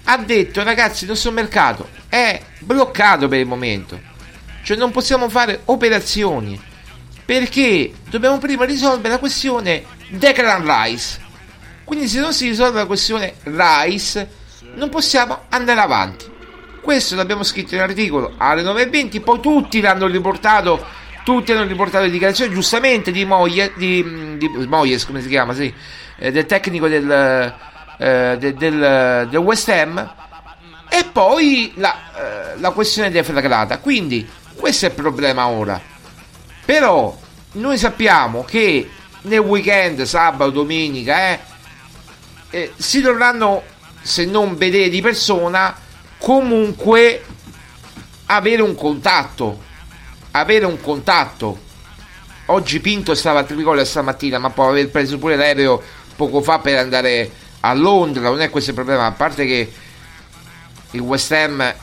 ha 0.06 0.16
detto 0.18 0.62
ragazzi 0.62 1.04
il 1.04 1.10
nostro 1.10 1.30
mercato 1.30 1.88
è 2.08 2.40
bloccato 2.60 3.28
per 3.28 3.40
il 3.40 3.46
momento. 3.46 4.00
Cioè 4.62 4.76
non 4.76 4.90
possiamo 4.90 5.28
fare 5.28 5.60
operazioni 5.66 6.60
perché 7.24 7.92
dobbiamo 8.08 8.38
prima 8.38 8.64
risolvere 8.64 9.14
la 9.14 9.18
questione 9.18 9.84
Declan 10.08 10.64
Rice. 10.64 11.22
Quindi 11.84 12.08
se 12.08 12.20
non 12.20 12.32
si 12.32 12.48
risolve 12.48 12.78
la 12.78 12.86
questione 12.86 13.34
Rice 13.42 14.28
non 14.74 14.88
possiamo 14.88 15.44
andare 15.48 15.80
avanti. 15.80 16.32
Questo 16.84 17.14
l'abbiamo 17.14 17.42
scritto 17.44 17.74
in 17.74 17.80
articolo 17.80 18.34
alle 18.36 18.62
9.20, 18.62 19.22
poi 19.22 19.40
tutti 19.40 19.80
l'hanno 19.80 20.06
riportato, 20.06 20.84
tutti 21.24 21.50
hanno 21.50 21.64
riportato 21.64 22.04
le 22.04 22.10
dichiarazioni 22.10 22.52
giustamente 22.52 23.10
di 23.10 23.24
Moyes, 23.24 23.72
di, 23.76 24.36
di 24.36 24.48
Moyes 24.68 25.06
come 25.06 25.22
si 25.22 25.28
chiama, 25.28 25.54
sì, 25.54 25.72
eh, 26.18 26.30
del 26.30 26.44
tecnico 26.44 26.86
del, 26.86 27.10
eh, 27.96 28.36
del, 28.38 28.54
del, 28.54 29.28
del 29.30 29.38
West 29.38 29.70
Ham 29.70 30.14
e 30.90 31.04
poi 31.10 31.72
la, 31.76 32.52
eh, 32.54 32.58
la 32.60 32.70
questione 32.72 33.10
deflagrata. 33.10 33.78
Quindi 33.78 34.28
questo 34.54 34.84
è 34.84 34.90
il 34.90 34.94
problema 34.94 35.46
ora. 35.46 35.80
Però 36.66 37.18
noi 37.52 37.78
sappiamo 37.78 38.44
che 38.44 38.90
nel 39.22 39.38
weekend, 39.38 40.02
sabato, 40.02 40.50
domenica, 40.50 41.30
eh, 41.30 41.40
eh, 42.50 42.72
si 42.76 43.00
dovranno, 43.00 43.62
se 44.02 44.26
non 44.26 44.54
vedere 44.58 44.90
di 44.90 45.00
persona, 45.00 45.80
comunque 46.24 47.22
avere 48.26 48.62
un 48.62 48.74
contatto. 48.74 49.60
Avere 50.30 50.64
un 50.64 50.80
contatto. 50.80 51.60
Oggi 52.46 52.80
Pinto 52.80 53.14
stava 53.14 53.40
a 53.40 53.44
Trigoria 53.44 53.84
stamattina, 53.84 54.38
ma 54.38 54.48
può 54.48 54.70
aver 54.70 54.88
preso 54.88 55.18
pure 55.18 55.36
l'aereo 55.36 55.82
poco 56.16 56.40
fa 56.40 56.60
per 56.60 56.78
andare 56.78 57.30
a 57.60 57.74
Londra. 57.74 58.30
Non 58.30 58.40
è 58.40 58.48
questo 58.48 58.70
il 58.70 58.76
problema, 58.76 59.04
a 59.04 59.12
parte 59.12 59.44
che 59.44 59.70
il 60.92 61.00
West 61.00 61.30
Ham, 61.32 61.60
eh, 61.60 61.76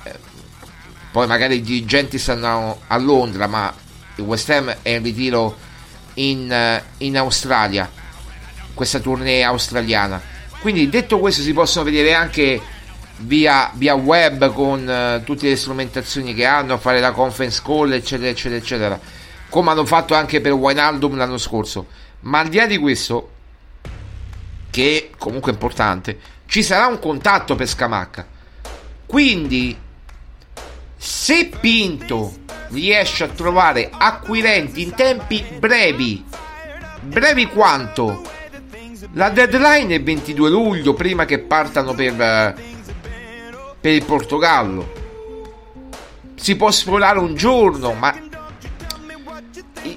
poi 1.11 1.27
magari 1.27 1.57
i 1.57 1.61
dirigenti 1.61 2.17
stanno 2.17 2.81
a 2.87 2.97
Londra, 2.97 3.45
ma 3.45 3.71
il 4.15 4.23
West 4.23 4.49
Ham 4.49 4.75
è 4.81 4.89
in 4.89 5.03
ritiro 5.03 5.55
in, 6.15 6.51
eh, 6.51 6.83
in 6.97 7.15
Australia, 7.15 7.87
questa 8.73 8.99
tournée 8.99 9.43
australiana. 9.43 10.19
Quindi 10.61 10.89
detto 10.89 11.19
questo 11.19 11.43
si 11.43 11.53
possono 11.53 11.85
vedere 11.85 12.15
anche 12.15 12.79
via, 13.21 13.71
via 13.75 13.93
web 13.93 14.51
con 14.53 14.89
eh, 14.89 15.21
tutte 15.23 15.47
le 15.47 15.55
strumentazioni 15.55 16.33
che 16.33 16.45
hanno, 16.45 16.77
fare 16.77 16.99
la 16.99 17.11
conference 17.11 17.61
call, 17.63 17.93
eccetera, 17.93 18.29
eccetera, 18.29 18.55
eccetera, 18.59 18.99
come 19.49 19.71
hanno 19.71 19.85
fatto 19.85 20.13
anche 20.13 20.41
per 20.41 20.53
Wijnaldum 20.53 21.15
l'anno 21.15 21.37
scorso. 21.37 21.87
Ma 22.21 22.39
al 22.39 22.47
di 22.47 22.57
là 22.57 22.65
di 22.65 22.77
questo, 22.77 23.29
che 24.69 25.09
è 25.11 25.17
comunque 25.17 25.51
importante, 25.51 26.19
ci 26.45 26.63
sarà 26.63 26.87
un 26.87 26.99
contatto 26.99 27.55
per 27.55 27.67
Scamacca. 27.67 28.27
Quindi, 29.05 29.77
se 30.97 31.49
Pinto 31.59 32.33
riesce 32.69 33.23
a 33.23 33.27
trovare 33.27 33.89
acquirenti 33.91 34.81
in 34.81 34.93
tempi 34.93 35.43
brevi, 35.59 36.23
brevi 37.01 37.47
quanto? 37.47 38.21
La 39.13 39.29
deadline 39.29 39.95
è 39.95 40.01
22 40.01 40.49
luglio, 40.49 40.93
prima 40.93 41.25
che 41.25 41.39
partano 41.39 41.93
per, 41.93 42.21
eh, 42.21 42.70
per 43.81 43.91
il 43.91 44.05
Portogallo. 44.05 44.99
Si 46.35 46.55
può 46.55 46.69
sforare 46.71 47.19
un 47.19 47.35
giorno, 47.35 47.93
ma 47.93 48.15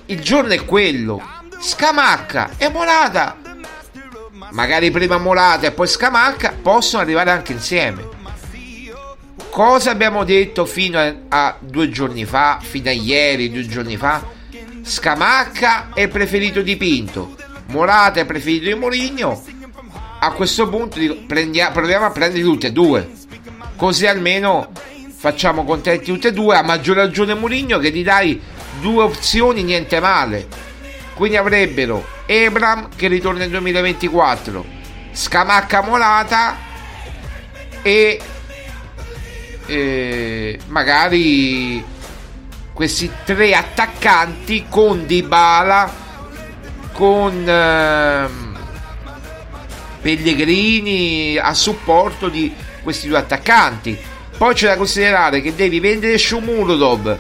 il, 0.07 0.21
giorno 0.21 0.53
è 0.53 0.65
quello. 0.65 1.23
Scamacca 1.61 2.53
e 2.57 2.69
Morata, 2.71 3.37
magari 4.51 4.91
prima 4.91 5.19
Morata 5.19 5.67
e 5.67 5.73
poi 5.73 5.87
Scamacca, 5.87 6.55
possono 6.61 7.03
arrivare 7.03 7.31
anche 7.31 7.53
insieme. 7.53 8.23
Cosa 9.51 9.91
abbiamo 9.91 10.25
detto 10.25 10.67
fino 10.67 10.99
a, 10.99 11.15
a 11.29 11.57
due 11.61 11.89
giorni 11.89 12.25
fa, 12.25 12.59
fino 12.61 12.89
a 12.89 12.93
ieri, 12.93 13.51
due 13.51 13.67
giorni 13.67 13.97
fa? 13.97 14.23
Scamacca 14.83 15.91
è 15.95 16.09
preferito 16.09 16.61
di 16.61 16.77
Pinto, 16.77 17.37
Morata 17.67 18.21
è 18.21 18.25
preferito 18.27 18.65
di 18.65 18.75
Mourinho. 18.75 19.43
A 20.21 20.33
questo 20.33 20.69
punto 20.69 20.99
dico, 20.99 21.17
prendia, 21.27 21.71
proviamo 21.71 22.07
a 22.07 22.11
prendere 22.11 22.43
tutti 22.43 22.67
e 22.67 22.73
due. 22.73 23.11
Così 23.77 24.07
almeno 24.07 24.71
facciamo 25.17 25.65
contenti 25.65 26.13
tutti 26.13 26.29
e 26.29 26.33
due. 26.33 26.57
A 26.57 26.63
maggior 26.63 26.97
ragione 26.97 27.35
Mourinho 27.35 27.79
che 27.79 27.91
gli 27.91 28.03
dai 28.03 28.41
due 28.81 29.03
opzioni, 29.03 29.63
niente 29.63 30.01
male. 30.01 30.47
Quindi 31.15 31.37
avrebbero 31.37 32.05
Ebram 32.27 32.89
che 32.95 33.09
ritorna 33.09 33.41
nel 33.41 33.51
2024, 33.51 34.65
Scamacca 35.13 35.83
Morata 35.83 36.57
e 37.83 38.21
eh, 39.67 40.59
magari 40.67 41.85
questi 42.73 43.11
tre 43.25 43.55
attaccanti 43.55 44.67
con 44.69 45.07
Dybala 45.07 46.03
con 46.93 47.49
eh, 47.49 48.29
Pellegrini 50.01 51.37
a 51.39 51.55
supporto 51.55 52.29
di 52.29 52.53
questi 52.85 53.09
due 53.09 53.19
attaccanti. 53.19 53.99
Poi 54.39 54.55
c'è 54.55 54.69
da 54.69 54.77
considerare 54.77 55.41
che 55.41 55.57
devi 55.57 55.81
vendere 55.81 56.17
Shumurodov 56.17 57.19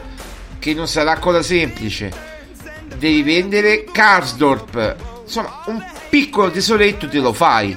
che 0.60 0.72
non 0.74 0.86
sarà 0.86 1.18
cosa 1.18 1.42
semplice. 1.42 2.12
Devi 2.96 3.22
vendere 3.22 3.84
Karsdorp. 3.84 4.96
Insomma 5.24 5.62
un 5.66 5.84
piccolo 6.08 6.50
tesoretto 6.52 7.08
te 7.08 7.18
lo 7.18 7.32
fai. 7.32 7.76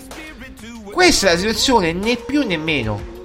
Questa 0.92 1.28
è 1.28 1.32
la 1.32 1.38
situazione 1.38 1.94
né 1.94 2.16
più 2.18 2.46
né 2.46 2.58
meno. 2.58 3.16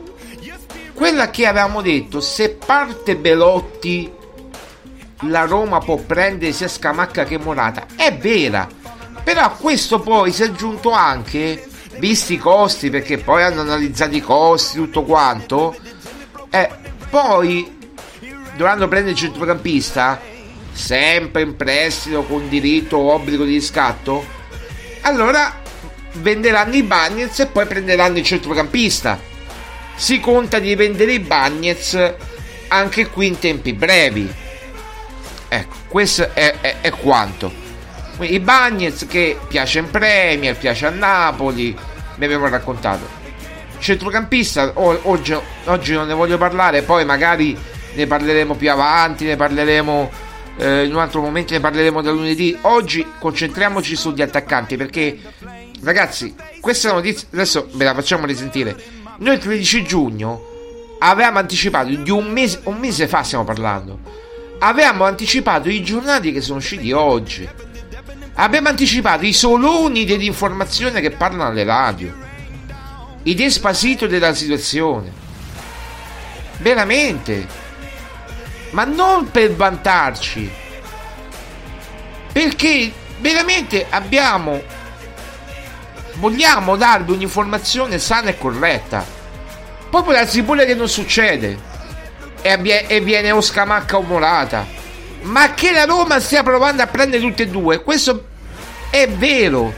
Quella 0.94 1.30
che 1.30 1.46
avevamo 1.46 1.82
detto, 1.82 2.20
se 2.20 2.50
parte 2.50 3.16
Belotti, 3.16 4.10
la 5.22 5.44
Roma 5.44 5.78
può 5.78 5.96
prendere 5.96 6.52
sia 6.52 6.68
Scamacca 6.68 7.24
che 7.24 7.38
Morata, 7.38 7.86
è 7.96 8.16
vera. 8.16 8.68
Però 9.22 9.40
a 9.42 9.50
questo 9.50 10.00
poi 10.00 10.32
si 10.32 10.42
è 10.42 10.46
aggiunto 10.46 10.90
anche, 10.90 11.66
visti 12.02 12.32
i 12.32 12.38
costi, 12.38 12.90
perché 12.90 13.18
poi 13.18 13.44
hanno 13.44 13.60
analizzato 13.60 14.16
i 14.16 14.20
costi, 14.20 14.76
tutto 14.76 15.04
quanto, 15.04 15.72
eh, 16.50 16.68
poi 17.08 17.78
dovranno 18.56 18.88
prendere 18.88 19.12
il 19.12 19.18
centrocampista, 19.18 20.20
sempre 20.72 21.42
in 21.42 21.54
prestito 21.54 22.24
con 22.24 22.48
diritto 22.48 22.96
o 22.96 23.12
obbligo 23.12 23.44
di 23.44 23.52
riscatto, 23.52 24.26
allora 25.02 25.60
venderanno 26.14 26.74
i 26.74 26.82
Bagnets 26.82 27.38
e 27.38 27.46
poi 27.46 27.66
prenderanno 27.66 28.18
il 28.18 28.24
centrocampista 28.24 29.30
si 29.94 30.18
conta 30.18 30.58
di 30.58 30.74
vendere 30.74 31.12
i 31.12 31.20
Bagnets 31.20 32.14
anche 32.66 33.06
qui 33.06 33.28
in 33.28 33.38
tempi 33.38 33.72
brevi. 33.72 34.28
Ecco, 35.46 35.76
questo 35.86 36.34
è, 36.34 36.56
è, 36.60 36.76
è 36.80 36.90
quanto. 36.90 37.52
I 38.18 38.40
Bagnets 38.40 39.06
che 39.06 39.38
piace 39.46 39.78
in 39.78 39.90
Premier, 39.90 40.56
piace 40.56 40.86
a 40.86 40.90
Napoli, 40.90 41.76
ne 42.16 42.24
abbiamo 42.24 42.48
raccontato. 42.48 43.20
Centrocampista, 43.78 44.72
oggi, 44.74 45.36
oggi 45.64 45.92
non 45.92 46.06
ne 46.06 46.14
voglio 46.14 46.38
parlare, 46.38 46.82
poi 46.82 47.04
magari 47.04 47.56
ne 47.94 48.06
parleremo 48.06 48.54
più 48.54 48.70
avanti, 48.70 49.24
ne 49.24 49.36
parleremo 49.36 50.10
eh, 50.58 50.84
in 50.84 50.94
un 50.94 51.00
altro 51.00 51.20
momento, 51.20 51.52
ne 51.52 51.60
parleremo 51.60 52.00
da 52.00 52.10
lunedì. 52.10 52.56
Oggi 52.62 53.06
concentriamoci 53.18 53.96
sugli 53.96 54.22
attaccanti 54.22 54.76
perché, 54.76 55.18
ragazzi, 55.82 56.34
questa 56.60 56.92
notizia 56.92 57.26
adesso 57.32 57.68
ve 57.72 57.84
la 57.84 57.94
facciamo 57.94 58.26
risentire 58.26 59.00
noi 59.22 59.34
il 59.34 59.40
13 59.40 59.84
giugno 59.84 60.50
avevamo 60.98 61.38
anticipato 61.38 61.94
di 61.94 62.10
un 62.10 62.30
mese, 62.30 62.60
un 62.64 62.78
mese 62.78 63.06
fa 63.06 63.22
stiamo 63.22 63.44
parlando. 63.44 64.00
Avevamo 64.58 65.04
anticipato 65.04 65.68
i 65.68 65.82
giornali 65.82 66.32
che 66.32 66.40
sono 66.40 66.58
usciti 66.58 66.90
oggi. 66.92 67.48
Abbiamo 68.34 68.68
anticipato 68.68 69.24
i 69.26 69.32
soloni 69.32 70.04
dell'informazione 70.04 71.00
che 71.00 71.10
parlano 71.10 71.50
alle 71.50 71.64
radio. 71.64 72.14
I 73.24 73.34
despasito 73.34 74.06
della 74.06 74.34
situazione. 74.34 75.12
Veramente. 76.58 77.46
Ma 78.70 78.84
non 78.84 79.30
per 79.30 79.54
vantarci. 79.54 80.50
Perché 82.32 82.92
veramente 83.18 83.86
abbiamo 83.90 84.80
vogliamo 86.14 86.76
darvi 86.76 87.12
un'informazione 87.12 87.98
sana 87.98 88.30
e 88.30 88.38
corretta. 88.38 89.04
Poi 89.90 90.02
può 90.02 90.12
darsi 90.12 90.42
pure 90.42 90.64
che 90.64 90.74
non 90.74 90.88
succede. 90.88 91.70
E, 92.40 92.84
e 92.88 93.00
viene 93.00 93.30
o 93.30 93.40
Scamacca 93.40 93.96
o 93.98 94.02
Morata. 94.02 94.80
Ma 95.22 95.54
che 95.54 95.72
la 95.72 95.84
Roma 95.84 96.20
stia 96.20 96.42
provando 96.42 96.82
a 96.82 96.86
prendere 96.86 97.22
tutte 97.22 97.44
e 97.44 97.48
due, 97.48 97.82
questo 97.82 98.26
è 98.90 99.08
vero. 99.08 99.72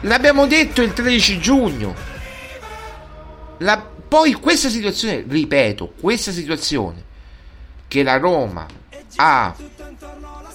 L'abbiamo 0.00 0.46
detto 0.46 0.82
il 0.82 0.92
13 0.92 1.38
giugno. 1.38 1.94
La, 3.58 3.82
poi 4.08 4.34
questa 4.34 4.68
situazione, 4.68 5.24
ripeto, 5.26 5.94
questa 6.00 6.30
situazione 6.30 7.04
che 7.88 8.02
la 8.02 8.18
Roma 8.18 8.66
ha 9.16 9.54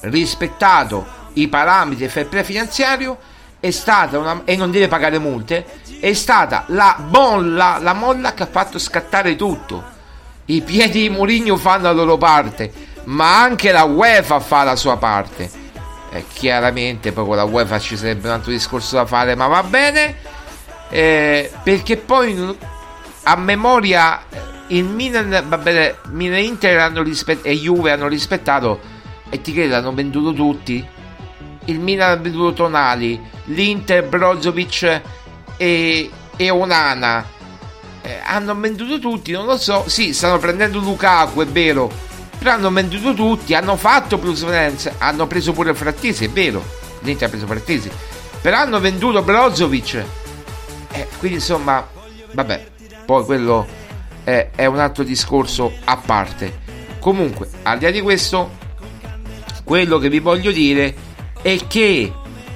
rispettato 0.02 1.20
i 1.34 1.48
parametri 1.48 2.00
del 2.00 2.10
fair 2.10 2.28
play 2.28 2.44
finanziario 2.44 3.18
è 3.60 3.72
stata 3.72 4.18
una, 4.18 4.42
e 4.44 4.56
non 4.56 4.72
deve 4.72 4.88
pagare 4.88 5.20
multe, 5.20 5.66
è 6.00 6.14
stata 6.14 6.66
la 6.68 6.98
molla, 7.10 7.78
la 7.80 7.94
molla 7.94 8.34
che 8.34 8.44
ha 8.44 8.48
fatto 8.48 8.80
scattare 8.80 9.36
tutto. 9.36 10.00
I 10.46 10.62
piedi 10.62 11.02
di 11.02 11.10
Mourinho 11.10 11.56
fanno 11.58 11.84
la 11.84 11.92
loro 11.92 12.18
parte, 12.18 12.74
ma 13.06 13.42
anche 13.42 13.72
la 13.72 13.84
UEFA 13.84 14.40
fa 14.40 14.64
la 14.64 14.76
sua 14.76 14.98
parte. 14.98 15.50
Eh, 16.12 16.26
chiaramente 16.34 17.12
poi 17.12 17.26
con 17.26 17.36
la 17.36 17.44
UEFA 17.44 17.80
ci 17.80 17.96
sarebbe 17.96 18.28
un 18.28 18.34
altro 18.34 18.52
discorso 18.52 18.96
da 18.96 19.06
fare, 19.06 19.36
ma 19.36 19.48
va 19.48 19.64
bene. 19.64 20.18
Eh, 20.90 21.52
perché 21.64 21.98
poi 21.98 22.58
a 23.24 23.36
memoria 23.38 24.24
il 24.68 24.84
Milan, 24.86 25.44
va 25.48 25.58
bene, 25.58 25.98
Milan 26.10 26.40
Inter 26.40 26.80
hanno 26.80 27.02
rispett- 27.02 27.46
e 27.46 27.54
Juve 27.56 27.92
hanno 27.92 28.08
rispettato 28.08 28.80
e 29.30 29.42
ti 29.42 29.54
credo 29.54 29.76
hanno 29.76 29.94
venduto 29.94 30.34
tutti. 30.34 30.86
Il 31.66 31.80
Milan 31.80 32.12
ha 32.12 32.16
venduto 32.16 32.54
Tonali, 32.54 33.20
l'Inter, 33.46 34.04
Brozovic 34.04 35.02
e, 35.58 36.10
e 36.36 36.50
Onana 36.50 37.40
eh, 38.02 38.20
hanno 38.24 38.56
venduto 38.56 39.00
tutti, 39.00 39.32
non 39.32 39.46
lo 39.46 39.58
so, 39.58 39.84
sì, 39.88 40.14
stanno 40.14 40.38
prendendo 40.40 40.80
Lukaku, 40.80 41.42
è 41.42 41.46
vero, 41.46 41.92
però 42.42 42.54
hanno 42.54 42.72
venduto 42.72 43.14
tutti, 43.14 43.54
hanno 43.54 43.76
fatto 43.76 44.18
plusvalenza, 44.18 44.96
hanno 44.98 45.28
preso 45.28 45.54
pure 45.54 45.76
Frattesi, 45.76 46.26
è 46.26 46.30
vero, 46.32 46.66
l'Inter 47.02 47.28
ha 47.28 47.30
preso 47.30 47.46
Frattesi, 47.46 47.88
però 48.42 48.58
hanno 48.58 48.80
venduto 48.80 49.22
Brozovic, 49.22 50.04
eh, 50.92 51.08
quindi 51.20 51.38
insomma, 51.38 51.88
vabbè, 52.32 52.68
poi 53.06 53.26
quello 53.26 53.68
è, 54.24 54.50
è 54.56 54.66
un 54.66 54.80
altro 54.80 55.04
discorso 55.04 55.72
a 55.84 55.98
parte. 55.98 56.62
Comunque, 56.98 57.48
al 57.62 57.78
di 57.78 57.86
là 57.86 57.92
di 57.92 58.02
questo, 58.02 58.50
quello 59.64 60.00
che 60.00 60.10
vi 60.10 60.18
voglio 60.18 60.50
dire 60.52 60.96
è 61.44 61.60
che 61.68 62.12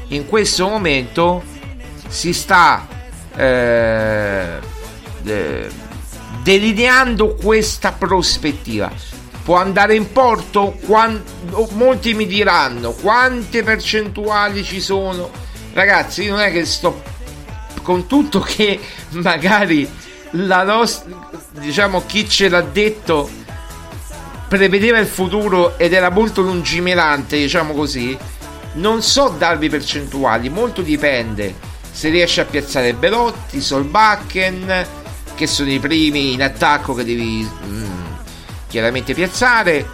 in 0.07 0.25
questo 0.25 0.67
momento 0.67 1.43
si 2.07 2.33
sta 2.33 2.88
eh, 3.36 4.59
eh, 5.25 5.67
delineando 6.41 7.36
questa 7.36 7.91
prospettiva. 7.91 9.14
Può 9.45 9.57
andare 9.57 9.93
in 9.93 10.11
porto? 10.11 10.75
Quando, 10.87 11.69
molti 11.73 12.15
mi 12.15 12.25
diranno 12.25 12.93
quante 12.93 13.61
percentuali 13.61 14.63
ci 14.63 14.81
sono. 14.81 15.29
Ragazzi, 15.71 16.27
non 16.27 16.39
è 16.39 16.51
che 16.51 16.65
sto 16.65 16.99
con 17.83 18.07
tutto 18.07 18.39
che 18.39 18.79
magari 19.11 19.87
la 20.31 20.63
nostra, 20.63 21.29
diciamo, 21.59 22.07
chi 22.07 22.27
ce 22.27 22.49
l'ha 22.49 22.61
detto 22.61 23.29
prevedeva 24.47 24.97
il 24.97 25.05
futuro 25.05 25.77
ed 25.77 25.93
era 25.93 26.09
molto 26.09 26.41
lungimirante, 26.41 27.37
diciamo 27.37 27.73
così. 27.73 28.17
Non 28.73 29.03
so 29.03 29.35
darvi 29.37 29.69
percentuali, 29.69 30.49
molto 30.49 30.81
dipende 30.81 31.53
se 31.91 32.09
riesce 32.09 32.41
a 32.41 32.45
piazzare 32.45 32.95
Belotti, 32.95 33.61
Solbakken, 33.61 34.85
che 35.35 35.45
sono 35.45 35.69
i 35.69 35.79
primi 35.79 36.33
in 36.33 36.41
attacco 36.41 36.95
che 36.95 37.05
devi 37.05 37.47
mm, 37.67 38.14
chiaramente 38.68 39.13
piazzare. 39.13 39.86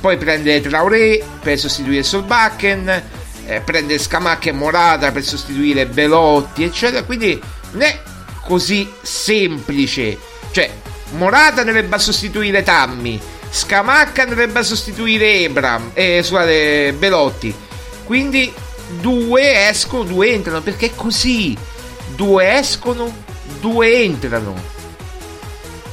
Poi 0.00 0.16
prendere 0.16 0.60
Traoré 0.60 1.24
per 1.40 1.58
sostituire 1.58 2.02
Solbakken, 2.02 3.02
eh, 3.46 3.60
prendere 3.60 3.98
Scamacca 3.98 4.50
e 4.50 4.52
Morata 4.52 5.10
per 5.10 5.24
sostituire 5.24 5.86
Belotti, 5.86 6.64
eccetera. 6.64 7.02
Quindi 7.04 7.40
non 7.72 7.82
è 7.82 8.00
così 8.44 8.90
semplice. 9.02 10.18
Cioè, 10.50 10.70
Morata 11.12 11.62
dovrebbe 11.62 11.98
sostituire 11.98 12.62
Tammy, 12.62 13.20
Scamacca 13.48 14.24
dovrebbe 14.24 14.62
sostituire 14.62 15.40
Ebram, 15.40 15.90
eh, 15.94 16.20
scusate, 16.22 16.94
Belotti. 16.98 17.54
Quindi 18.04 18.52
due 19.00 19.68
escono, 19.68 20.04
due 20.04 20.32
entrano, 20.32 20.60
perché 20.60 20.86
è 20.86 20.94
così. 20.94 21.56
Due 22.14 22.58
escono, 22.58 23.12
due 23.60 24.02
entrano. 24.02 24.54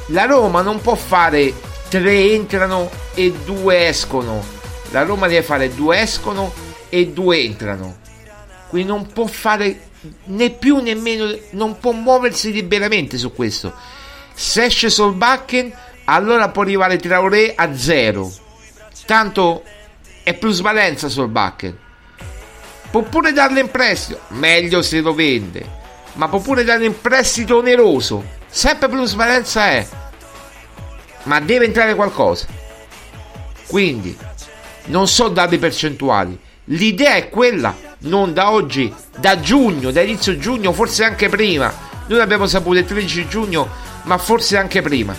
La 0.08 0.26
Roma 0.26 0.62
non 0.62 0.82
può 0.82 0.96
fare 0.96 1.54
tre 2.00 2.32
entrano 2.32 2.90
e 3.14 3.32
due 3.46 3.88
escono. 3.88 4.44
La 4.90 5.04
Roma 5.04 5.28
deve 5.28 5.44
fare 5.44 5.76
due 5.76 6.00
escono 6.00 6.52
e 6.90 7.10
due 7.10 7.38
entrano. 7.44 7.98
Quindi 8.68 8.88
non 8.88 9.06
può 9.06 9.28
fare 9.28 9.90
né 10.24 10.50
più 10.50 10.82
né 10.82 10.96
meno, 10.96 11.32
non 11.52 11.78
può 11.78 11.92
muoversi 11.92 12.52
liberamente 12.52 13.20
su 13.20 13.32
questo. 13.32 13.72
Se 14.34 14.64
esce 14.64 14.90
Solbakken, 14.90 15.72
allora 16.06 16.50
può 16.50 16.64
arrivare 16.64 16.98
Traoré 16.98 17.54
a 17.56 17.76
zero. 17.76 18.32
Tanto 19.06 19.62
è 20.24 20.34
plusvalenza 20.34 21.10
Solbakken. 21.10 21.78
Può 22.90 23.04
pure 23.04 23.34
darle 23.34 23.60
in 23.60 23.70
prestito, 23.70 24.20
meglio 24.30 24.82
se 24.82 25.00
lo 25.00 25.14
vende, 25.14 25.64
ma 26.14 26.28
può 26.28 26.40
pure 26.40 26.64
darle 26.64 26.86
in 26.86 27.00
prestito 27.00 27.58
oneroso. 27.58 28.24
Sempre 28.50 28.90
plusvalenza 28.90 29.68
è, 29.68 29.88
ma 31.24 31.40
deve 31.40 31.66
entrare 31.66 31.96
qualcosa. 31.96 32.48
Quindi 33.68 34.16
non 34.86 35.08
so 35.08 35.30
darvi 35.30 35.58
percentuali. 35.58 36.38
L'idea 36.66 37.16
è 37.16 37.30
quella, 37.30 37.76
non 38.00 38.34
da 38.34 38.52
oggi, 38.52 38.94
da 39.18 39.40
giugno, 39.40 39.92
da 39.92 40.02
inizio 40.02 40.38
giugno, 40.38 40.72
forse 40.72 41.04
anche 41.04 41.30
prima. 41.30 41.74
Noi 42.08 42.20
abbiamo 42.20 42.46
saputo 42.48 42.80
il 42.80 42.86
13 42.86 43.28
giugno, 43.28 43.68
ma 44.04 44.18
forse 44.18 44.58
anche 44.58 44.82
prima. 44.82 45.16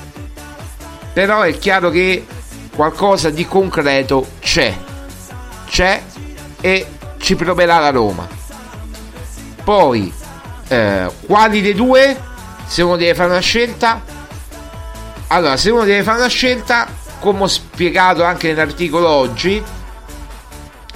Però 1.13 1.43
è 1.43 1.57
chiaro 1.59 1.91
che 1.91 2.27
qualcosa 2.75 3.31
di 3.31 3.47
concreto 3.47 4.27
c'è. 4.41 4.75
C'è 5.67 6.03
e 6.61 6.87
ci 7.19 7.37
proverà 7.37 7.79
la 7.79 7.91
Roma. 7.91 8.27
Poi, 9.63 10.13
eh, 10.69 11.11
quali 11.27 11.61
dei 11.63 11.75
due? 11.75 12.33
Se 12.67 12.83
uno 12.83 12.97
deve 12.97 13.15
fare 13.15 13.31
una 13.31 13.41
scelta, 13.41 14.03
allora, 15.29 15.57
se 15.57 15.71
uno 15.71 15.85
deve 15.85 16.03
fare 16.03 16.19
una 16.19 16.29
scelta, 16.29 16.87
come 17.19 17.43
ho 17.43 17.49
spiegato 17.49 18.23
anche 18.23 18.49
nell'articolo 18.49 19.09
oggi, 19.09 19.63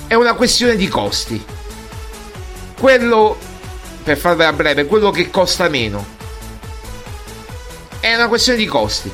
è 0.06 0.14
una 0.14 0.34
questione 0.34 0.76
di 0.76 0.88
costi. 0.88 1.44
Quello, 2.78 3.36
per 4.02 4.16
farvela 4.16 4.52
breve, 4.52 4.86
quello 4.86 5.10
che 5.10 5.30
costa 5.30 5.68
meno. 5.68 6.16
È 8.00 8.14
una 8.14 8.28
questione 8.28 8.58
di 8.58 8.66
costi. 8.66 9.12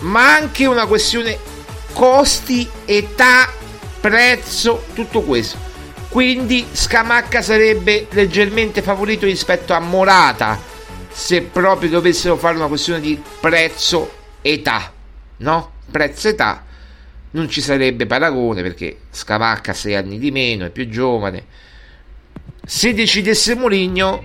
Ma 0.00 0.34
anche 0.34 0.66
una 0.66 0.86
questione 0.86 1.38
costi, 1.92 2.68
età, 2.84 3.50
prezzo, 4.00 4.84
tutto 4.94 5.22
questo. 5.22 5.56
Quindi 6.08 6.66
Scamacca 6.72 7.42
sarebbe 7.42 8.06
leggermente 8.10 8.82
favorito 8.82 9.26
rispetto 9.26 9.74
a 9.74 9.80
Morata 9.80 10.65
se 11.16 11.40
proprio 11.40 11.88
dovessero 11.88 12.36
fare 12.36 12.56
una 12.56 12.66
questione 12.66 13.00
di 13.00 13.18
prezzo 13.40 14.12
età, 14.42 14.92
no? 15.38 15.72
Prezzo 15.90 16.28
età 16.28 16.62
non 17.30 17.48
ci 17.48 17.62
sarebbe 17.62 18.04
paragone 18.04 18.60
perché 18.60 18.98
Scamacca 19.10 19.70
ha 19.70 19.74
6 19.74 19.94
anni 19.94 20.18
di 20.18 20.30
meno, 20.30 20.66
è 20.66 20.70
più 20.70 20.86
giovane. 20.90 21.46
Se 22.66 22.92
decidesse 22.92 23.54
Mourinho, 23.54 24.24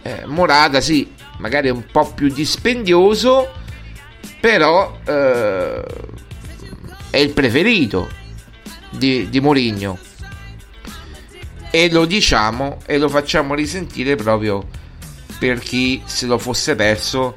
eh, 0.00 0.22
Morata 0.24 0.80
sì, 0.80 1.12
magari 1.40 1.68
è 1.68 1.72
un 1.72 1.84
po' 1.92 2.10
più 2.14 2.32
dispendioso, 2.32 3.52
però 4.40 4.98
eh, 5.04 5.84
è 7.10 7.18
il 7.18 7.30
preferito 7.34 8.08
di, 8.88 9.28
di 9.28 9.40
Mourinho. 9.40 9.98
E 11.70 11.90
lo 11.90 12.06
diciamo 12.06 12.78
e 12.86 12.96
lo 12.96 13.10
facciamo 13.10 13.54
risentire 13.54 14.16
proprio 14.16 14.78
per 15.40 15.58
chi 15.58 16.02
se 16.04 16.26
lo 16.26 16.36
fosse 16.36 16.76
perso 16.76 17.34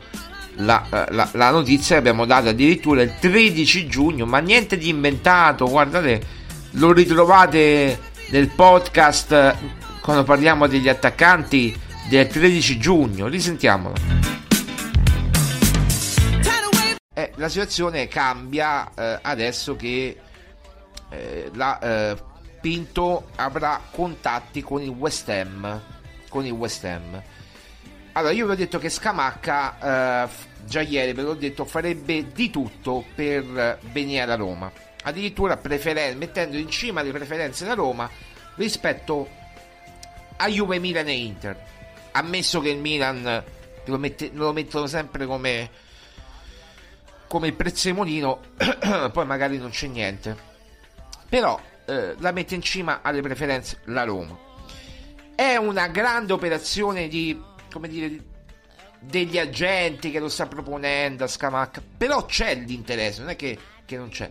la, 0.56 0.86
la, 1.10 1.30
la, 1.32 1.49
notizia 1.51 1.95
che 1.95 2.01
abbiamo 2.01 2.26
dato 2.26 2.49
addirittura 2.49 3.01
il 3.01 3.16
13 3.18 3.88
giugno, 3.88 4.26
ma 4.26 4.39
niente 4.39 4.78
di 4.78 4.89
inventato, 4.89 5.70
guardate, 5.70 6.22
lo 6.72 6.91
ritrovate 6.91 7.97
nel 8.30 8.49
podcast 8.49 9.56
quando 10.01 10.24
parliamo 10.24 10.68
degli 10.68 10.89
attaccanti 10.89 11.74
del 12.10 12.28
13 12.28 12.78
giugno, 12.78 13.28
risentiamolo. 13.28 13.95
Eh, 17.16 17.32
la 17.36 17.47
situazione 17.47 18.10
cambia 18.10 18.91
eh, 18.93 19.20
adesso 19.22 19.78
che 19.78 20.18
eh, 21.10 21.51
la 21.54 21.80
eh, 21.80 22.18
Pinto 22.60 23.30
avrà 23.36 23.80
contatti 23.91 24.62
con 24.62 24.82
il 24.82 24.89
West 24.89 25.30
Ham. 25.30 25.82
Con 26.28 26.45
il 26.45 26.51
West 26.51 26.84
Ham 26.84 27.22
allora, 28.14 28.32
io 28.34 28.45
vi 28.45 28.51
ho 28.51 28.55
detto 28.55 28.78
che 28.78 28.89
Scamacca, 28.89 30.26
eh, 30.26 30.30
già 30.66 30.82
ieri 30.82 31.14
ve 31.14 31.22
l'ho 31.24 31.34
detto, 31.34 31.66
farebbe 31.66 32.32
di 32.32 32.49
tutto 32.49 33.03
per 33.16 33.80
venire 33.91 34.22
alla 34.22 34.36
Roma. 34.36 34.72
Addirittura 35.03 35.57
preferen- 35.57 36.18
mettendo 36.18 36.57
in 36.57 36.70
cima 36.70 37.01
le 37.01 37.11
preferenze 37.11 37.66
la 37.66 37.74
Roma 37.74 38.09
rispetto 38.55 39.28
a 40.38 40.47
Juve, 40.47 40.80
Milan 40.80 41.07
e 41.07 41.14
Inter. 41.14 41.66
Ammesso 42.11 42.59
che 42.61 42.70
il 42.70 42.78
Milan 42.78 43.43
lo, 43.86 43.97
mette- 43.97 44.30
lo 44.34 44.53
mettono 44.53 44.86
sempre 44.86 45.26
come, 45.26 45.70
come 47.28 47.47
il 47.47 47.53
prezzemolino, 47.53 48.39
poi 49.11 49.26
magari 49.26 49.57
non 49.57 49.72
c'è 49.72 49.88
niente. 49.88 50.38
Però 51.28 51.59
eh, 51.86 52.16
la 52.20 52.32
mette 52.32 52.53
in 52.53 52.61
cima 52.61 52.99
alle 53.01 53.22
preferenze 53.22 53.80
la 53.86 54.03
Roma. 54.03 54.38
È 55.34 55.55
una 55.55 55.88
grande 55.88 56.32
operazione 56.32 57.07
di 57.07 57.51
come 57.74 57.88
dire, 57.88 58.24
degli 58.99 59.38
agenti 59.38 60.11
che 60.11 60.19
lo 60.19 60.30
sta 60.30 60.45
proponendo 60.45 61.24
a 61.24 61.28
Scamacca. 61.28 61.82
Però 61.97 62.26
c'è 62.26 62.55
l'interesse, 62.55 63.21
non 63.21 63.32
è 63.32 63.36
che, 63.36 63.57
che 63.86 63.97
non 63.97 64.09
c'è. 64.09 64.30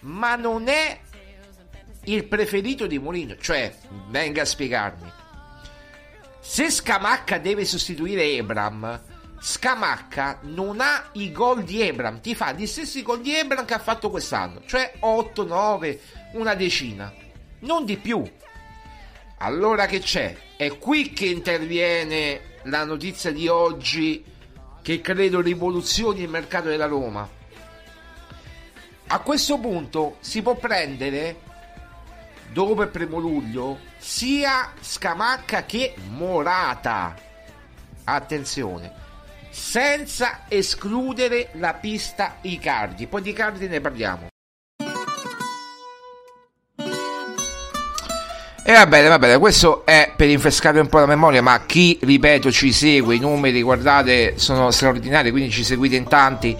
Ma 0.00 0.36
non 0.36 0.68
è 0.68 1.00
il 2.04 2.24
preferito 2.24 2.86
di 2.86 2.98
Mourinho. 2.98 3.36
Cioè, 3.36 3.74
venga 4.08 4.42
a 4.42 4.46
spiegarmi. 4.46 5.12
Se 6.40 6.70
Scamacca 6.70 7.38
deve 7.38 7.64
sostituire 7.64 8.22
Ebram, 8.36 9.02
Scamacca 9.40 10.38
non 10.42 10.80
ha 10.80 11.10
i 11.12 11.32
gol 11.32 11.64
di 11.64 11.82
Ebram, 11.82 12.20
ti 12.20 12.34
fa 12.34 12.52
gli 12.52 12.66
stessi 12.66 13.02
gol 13.02 13.20
di 13.20 13.34
Ebram 13.34 13.64
che 13.64 13.74
ha 13.74 13.80
fatto 13.80 14.10
quest'anno, 14.10 14.62
cioè 14.64 14.94
8, 15.00 15.44
9, 15.44 16.00
una 16.34 16.54
decina, 16.54 17.12
non 17.60 17.84
di 17.84 17.96
più. 17.96 18.22
Allora 19.38 19.86
che 19.86 19.98
c'è? 19.98 20.36
È 20.56 20.78
qui 20.78 21.12
che 21.12 21.26
interviene 21.26 22.54
la 22.66 22.84
notizia 22.84 23.32
di 23.32 23.48
oggi 23.48 24.24
che 24.82 25.00
credo 25.00 25.40
rivoluzioni 25.40 26.22
il 26.22 26.28
mercato 26.28 26.68
della 26.68 26.86
Roma. 26.86 27.28
A 29.08 29.18
questo 29.20 29.58
punto 29.58 30.16
si 30.20 30.42
può 30.42 30.54
prendere 30.56 31.40
dopo 32.52 32.82
il 32.82 32.88
primo 32.88 33.18
luglio 33.18 33.78
sia 33.98 34.72
Scamacca 34.80 35.64
che 35.64 35.94
Morata. 36.08 37.14
Attenzione, 38.04 38.92
senza 39.50 40.44
escludere 40.48 41.50
la 41.54 41.74
pista 41.74 42.38
Icardi. 42.42 43.06
Poi 43.06 43.22
di 43.22 43.30
Icardi 43.30 43.68
ne 43.68 43.80
parliamo. 43.80 44.28
E 48.68 48.72
va 48.72 48.84
bene, 48.84 49.06
va 49.06 49.20
bene, 49.20 49.38
questo 49.38 49.86
è 49.86 50.12
per 50.16 50.26
rinfrescare 50.26 50.80
un 50.80 50.88
po' 50.88 50.98
la 50.98 51.06
memoria, 51.06 51.40
ma 51.40 51.64
chi, 51.66 52.00
ripeto, 52.02 52.50
ci 52.50 52.72
segue, 52.72 53.14
i 53.14 53.20
numeri, 53.20 53.62
guardate, 53.62 54.32
sono 54.38 54.72
straordinari, 54.72 55.30
quindi 55.30 55.52
ci 55.52 55.62
seguite 55.62 55.94
in 55.94 56.08
tanti. 56.08 56.56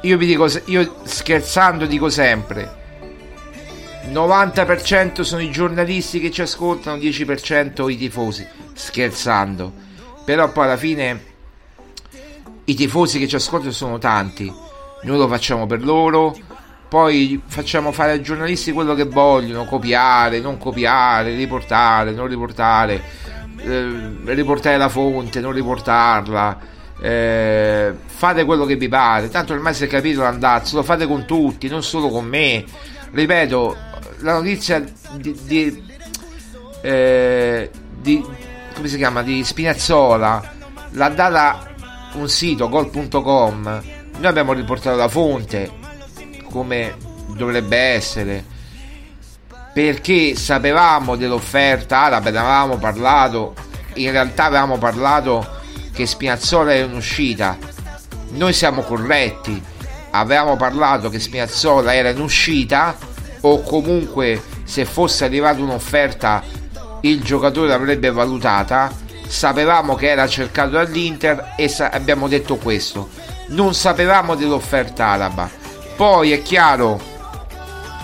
Io 0.00 0.18
vi 0.18 0.26
dico, 0.26 0.48
io 0.64 0.96
scherzando 1.04 1.86
dico 1.86 2.08
sempre, 2.08 2.68
90% 4.08 5.20
sono 5.20 5.40
i 5.40 5.52
giornalisti 5.52 6.18
che 6.18 6.32
ci 6.32 6.42
ascoltano, 6.42 6.96
10% 6.96 7.88
i 7.88 7.96
tifosi, 7.96 8.44
scherzando. 8.72 9.72
Però 10.24 10.50
poi 10.50 10.64
alla 10.64 10.76
fine 10.76 11.24
i 12.64 12.74
tifosi 12.74 13.20
che 13.20 13.28
ci 13.28 13.36
ascoltano 13.36 13.70
sono 13.70 13.98
tanti, 13.98 14.52
noi 15.02 15.16
lo 15.16 15.28
facciamo 15.28 15.66
per 15.66 15.84
loro, 15.84 16.36
poi 16.90 17.40
facciamo 17.46 17.92
fare 17.92 18.10
ai 18.10 18.20
giornalisti 18.20 18.72
quello 18.72 18.94
che 18.94 19.04
vogliono, 19.04 19.64
copiare, 19.64 20.40
non 20.40 20.58
copiare, 20.58 21.36
riportare, 21.36 22.10
non 22.10 22.26
riportare, 22.26 23.00
eh, 23.58 24.10
riportare 24.24 24.76
la 24.76 24.88
fonte, 24.88 25.38
non 25.38 25.52
riportarla, 25.52 26.58
eh, 27.00 27.94
fate 28.04 28.44
quello 28.44 28.64
che 28.64 28.74
vi 28.74 28.88
pare, 28.88 29.28
tanto 29.28 29.52
ormai 29.52 29.72
si 29.72 29.84
è 29.84 29.86
capito 29.86 30.22
l'andazzo, 30.22 30.74
lo 30.74 30.82
fate 30.82 31.06
con 31.06 31.24
tutti, 31.26 31.68
non 31.68 31.84
solo 31.84 32.08
con 32.08 32.24
me, 32.24 32.64
ripeto, 33.12 33.76
la 34.22 34.32
notizia 34.32 34.84
di, 35.14 35.38
di, 35.44 35.84
eh, 36.82 37.70
di 38.00 38.26
come 38.74 38.88
si 38.88 38.96
chiama, 38.96 39.22
di 39.22 39.44
Spinazzola 39.44 40.58
l'ha 40.90 41.08
data 41.08 41.68
un 42.14 42.28
sito 42.28 42.68
gol.com 42.68 43.82
noi 44.18 44.28
abbiamo 44.28 44.52
riportato 44.52 44.96
la 44.96 45.06
fonte 45.06 45.78
come 46.50 46.96
dovrebbe 47.28 47.76
essere. 47.76 48.44
Perché 49.72 50.34
sapevamo 50.34 51.16
dell'offerta 51.16 51.98
araba 51.98 52.30
ne 52.30 52.38
avevamo 52.38 52.76
parlato 52.76 53.54
in 53.94 54.10
realtà 54.10 54.44
avevamo 54.44 54.78
parlato 54.78 55.58
che 55.92 56.06
Spinazzola 56.06 56.72
è 56.72 56.82
in 56.82 56.94
uscita. 56.94 57.56
Noi 58.30 58.52
siamo 58.52 58.82
corretti 58.82 59.62
avevamo 60.10 60.56
parlato 60.56 61.08
che 61.08 61.20
Spinazzola 61.20 61.94
era 61.94 62.10
in 62.10 62.20
uscita 62.20 62.96
o 63.42 63.62
comunque 63.62 64.42
se 64.64 64.84
fosse 64.84 65.24
arrivata 65.24 65.60
un'offerta 65.60 66.42
il 67.02 67.22
giocatore 67.22 67.68
l'avrebbe 67.68 68.10
valutata. 68.10 68.92
Sapevamo 69.26 69.94
che 69.94 70.08
era 70.08 70.26
cercato 70.26 70.70
dall'Inter 70.70 71.54
e 71.56 71.68
sa- 71.68 71.90
abbiamo 71.90 72.28
detto 72.28 72.56
questo. 72.56 73.08
Non 73.48 73.74
sapevamo 73.74 74.34
dell'offerta 74.34 75.06
araba 75.06 75.59
poi 76.00 76.32
è 76.32 76.40
chiaro 76.40 76.98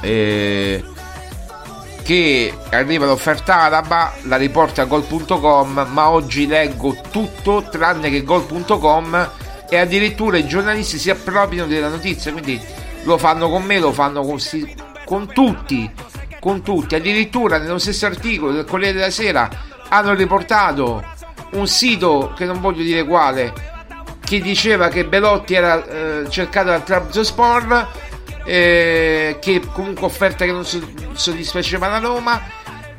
eh, 0.03 0.85
che 2.03 2.55
arriva 2.69 3.07
l'offerta 3.07 3.63
araba 3.63 4.13
la 4.25 4.37
riporta 4.37 4.83
a 4.83 4.85
gol.com 4.85 5.87
ma 5.93 6.11
oggi 6.11 6.47
leggo 6.47 6.95
tutto 7.11 7.63
tranne 7.71 8.11
che 8.11 8.23
gol.com 8.23 9.31
e 9.67 9.79
addirittura 9.79 10.37
i 10.37 10.47
giornalisti 10.47 10.99
si 10.99 11.09
appropriano 11.09 11.67
della 11.67 11.89
notizia 11.89 12.33
quindi 12.33 12.61
lo 13.05 13.17
fanno 13.17 13.49
con 13.49 13.63
me 13.63 13.79
lo 13.79 13.93
fanno 13.93 14.21
con, 14.21 14.39
con 15.07 15.33
tutti 15.33 15.91
con 16.39 16.61
tutti. 16.63 16.95
Addirittura 16.97 17.57
nello 17.57 17.79
stesso 17.79 18.05
articolo 18.05 18.53
del 18.53 18.67
Corriere 18.67 18.93
della 18.93 19.11
Sera 19.11 19.49
hanno 19.89 20.13
riportato 20.13 21.03
un 21.53 21.67
sito 21.67 22.35
che 22.37 22.45
non 22.45 22.61
voglio 22.61 22.83
dire 22.83 23.05
quale 23.05 23.76
che 24.27 24.41
diceva 24.41 24.89
che 24.89 25.05
Belotti 25.05 25.55
era 25.55 25.85
eh, 25.87 26.27
cercato 26.29 26.69
dal 26.69 26.85
Trabzonspor 26.85 27.89
eh, 28.45 29.39
che 29.41 29.61
comunque 29.73 30.07
offerta 30.07 30.45
che 30.45 30.53
non 30.53 30.65
soddisfaceva 30.65 31.89
la 31.89 31.99
Roma 31.99 32.43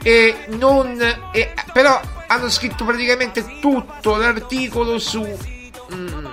e 0.01 0.45
non 0.49 0.99
e, 1.31 1.53
però 1.73 1.99
hanno 2.27 2.49
scritto 2.49 2.85
praticamente 2.85 3.59
tutto 3.59 4.15
l'articolo 4.15 4.99
su 4.99 5.21
mm, 5.93 6.25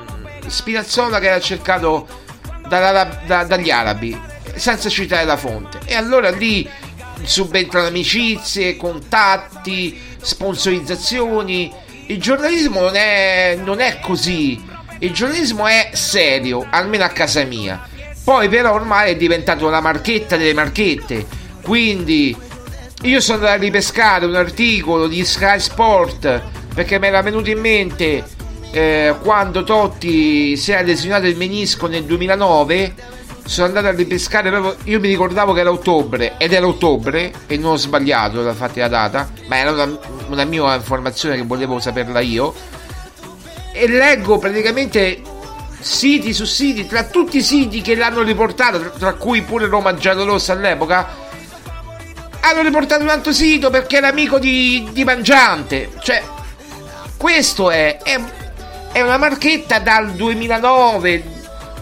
Spinazzola 0.47 1.19
che 1.19 1.27
era 1.27 1.41
cercato 1.41 2.07
da, 2.69 3.45
dagli 3.45 3.71
arabi 3.71 4.19
senza 4.55 4.89
citare 4.89 5.25
la 5.25 5.37
fonte 5.37 5.81
e 5.85 5.95
allora 5.95 6.31
lì 6.31 6.69
subentrano 7.23 7.87
amicizie, 7.89 8.77
contatti, 8.77 9.99
sponsorizzazioni. 10.21 11.73
Il 12.07 12.21
giornalismo 12.21 12.81
non 12.81 12.97
è, 12.97 13.59
non 13.63 13.81
è 13.81 13.99
così. 14.01 14.73
Il 15.05 15.13
giornalismo 15.13 15.67
è 15.67 15.91
serio, 15.93 16.67
almeno 16.71 17.05
a 17.05 17.09
casa 17.09 17.45
mia. 17.45 17.87
Poi 18.25 18.49
però 18.49 18.73
ormai 18.73 19.11
è 19.11 19.17
diventato 19.17 19.67
una 19.67 19.81
marchetta 19.81 20.39
delle 20.39 20.55
marchette. 20.55 21.27
Quindi 21.61 22.35
io 23.03 23.21
sono 23.21 23.37
andato 23.37 23.53
a 23.53 23.59
ripescare 23.59 24.25
un 24.25 24.35
articolo 24.35 25.07
di 25.07 25.23
Sky 25.23 25.61
Sport 25.61 26.41
perché 26.75 26.99
mi 26.99 27.09
era 27.09 27.21
venuto 27.21 27.51
in 27.51 27.61
mente 27.61 28.25
eh, 28.71 29.15
quando 29.21 29.63
Totti 29.63 30.57
si 30.57 30.73
era 30.73 30.81
lesionato 30.81 31.27
il 31.27 31.37
menisco 31.37 31.87
nel 31.87 32.05
2009 32.05 32.95
sono 33.45 33.67
andato 33.67 33.89
a 33.89 33.91
ripescare 33.91 34.49
proprio. 34.49 34.75
Io 34.85 35.01
mi 35.01 35.09
ricordavo 35.09 35.53
che 35.53 35.61
era 35.61 35.71
ottobre 35.71 36.39
ed 36.39 36.55
era 36.55 36.67
ottobre 36.67 37.31
e 37.47 37.59
non 37.59 37.73
ho 37.73 37.77
sbagliato, 37.77 38.41
infatti 38.41 38.81
la 38.81 38.89
data, 38.89 39.31
ma 39.49 39.59
era 39.59 39.71
una, 39.71 39.99
una 40.29 40.45
mia 40.45 40.75
informazione 40.75 41.37
che 41.37 41.43
volevo 41.43 41.79
saperla 41.79 42.21
io. 42.21 42.55
E 43.77 43.89
leggo 43.89 44.39
praticamente 44.39 45.21
siti 45.81 46.33
su 46.33 46.45
siti, 46.45 46.87
tra 46.87 47.05
tutti 47.05 47.39
i 47.39 47.43
siti 47.43 47.83
che 47.83 47.95
l'hanno 47.95 48.23
riportato, 48.23 48.93
tra 48.93 49.15
cui 49.15 49.43
pure 49.43 49.67
Roma 49.67 49.95
Giallorossa 49.95 50.53
all'epoca. 50.53 51.23
Hanno 52.41 52.63
riportato 52.63 53.03
un 53.03 53.09
altro 53.09 53.33
sito 53.33 53.71
perché 53.71 53.97
era 53.97 54.09
amico 54.09 54.39
di, 54.39 54.89
di 54.93 55.03
Mangiante. 55.03 55.91
Cioè, 56.01 56.23
questo 57.17 57.71
è, 57.71 57.99
è, 58.03 58.21
è 58.93 59.01
una 59.01 59.19
marchetta 59.19 59.79
dal 59.81 60.13
2009, 60.13 61.35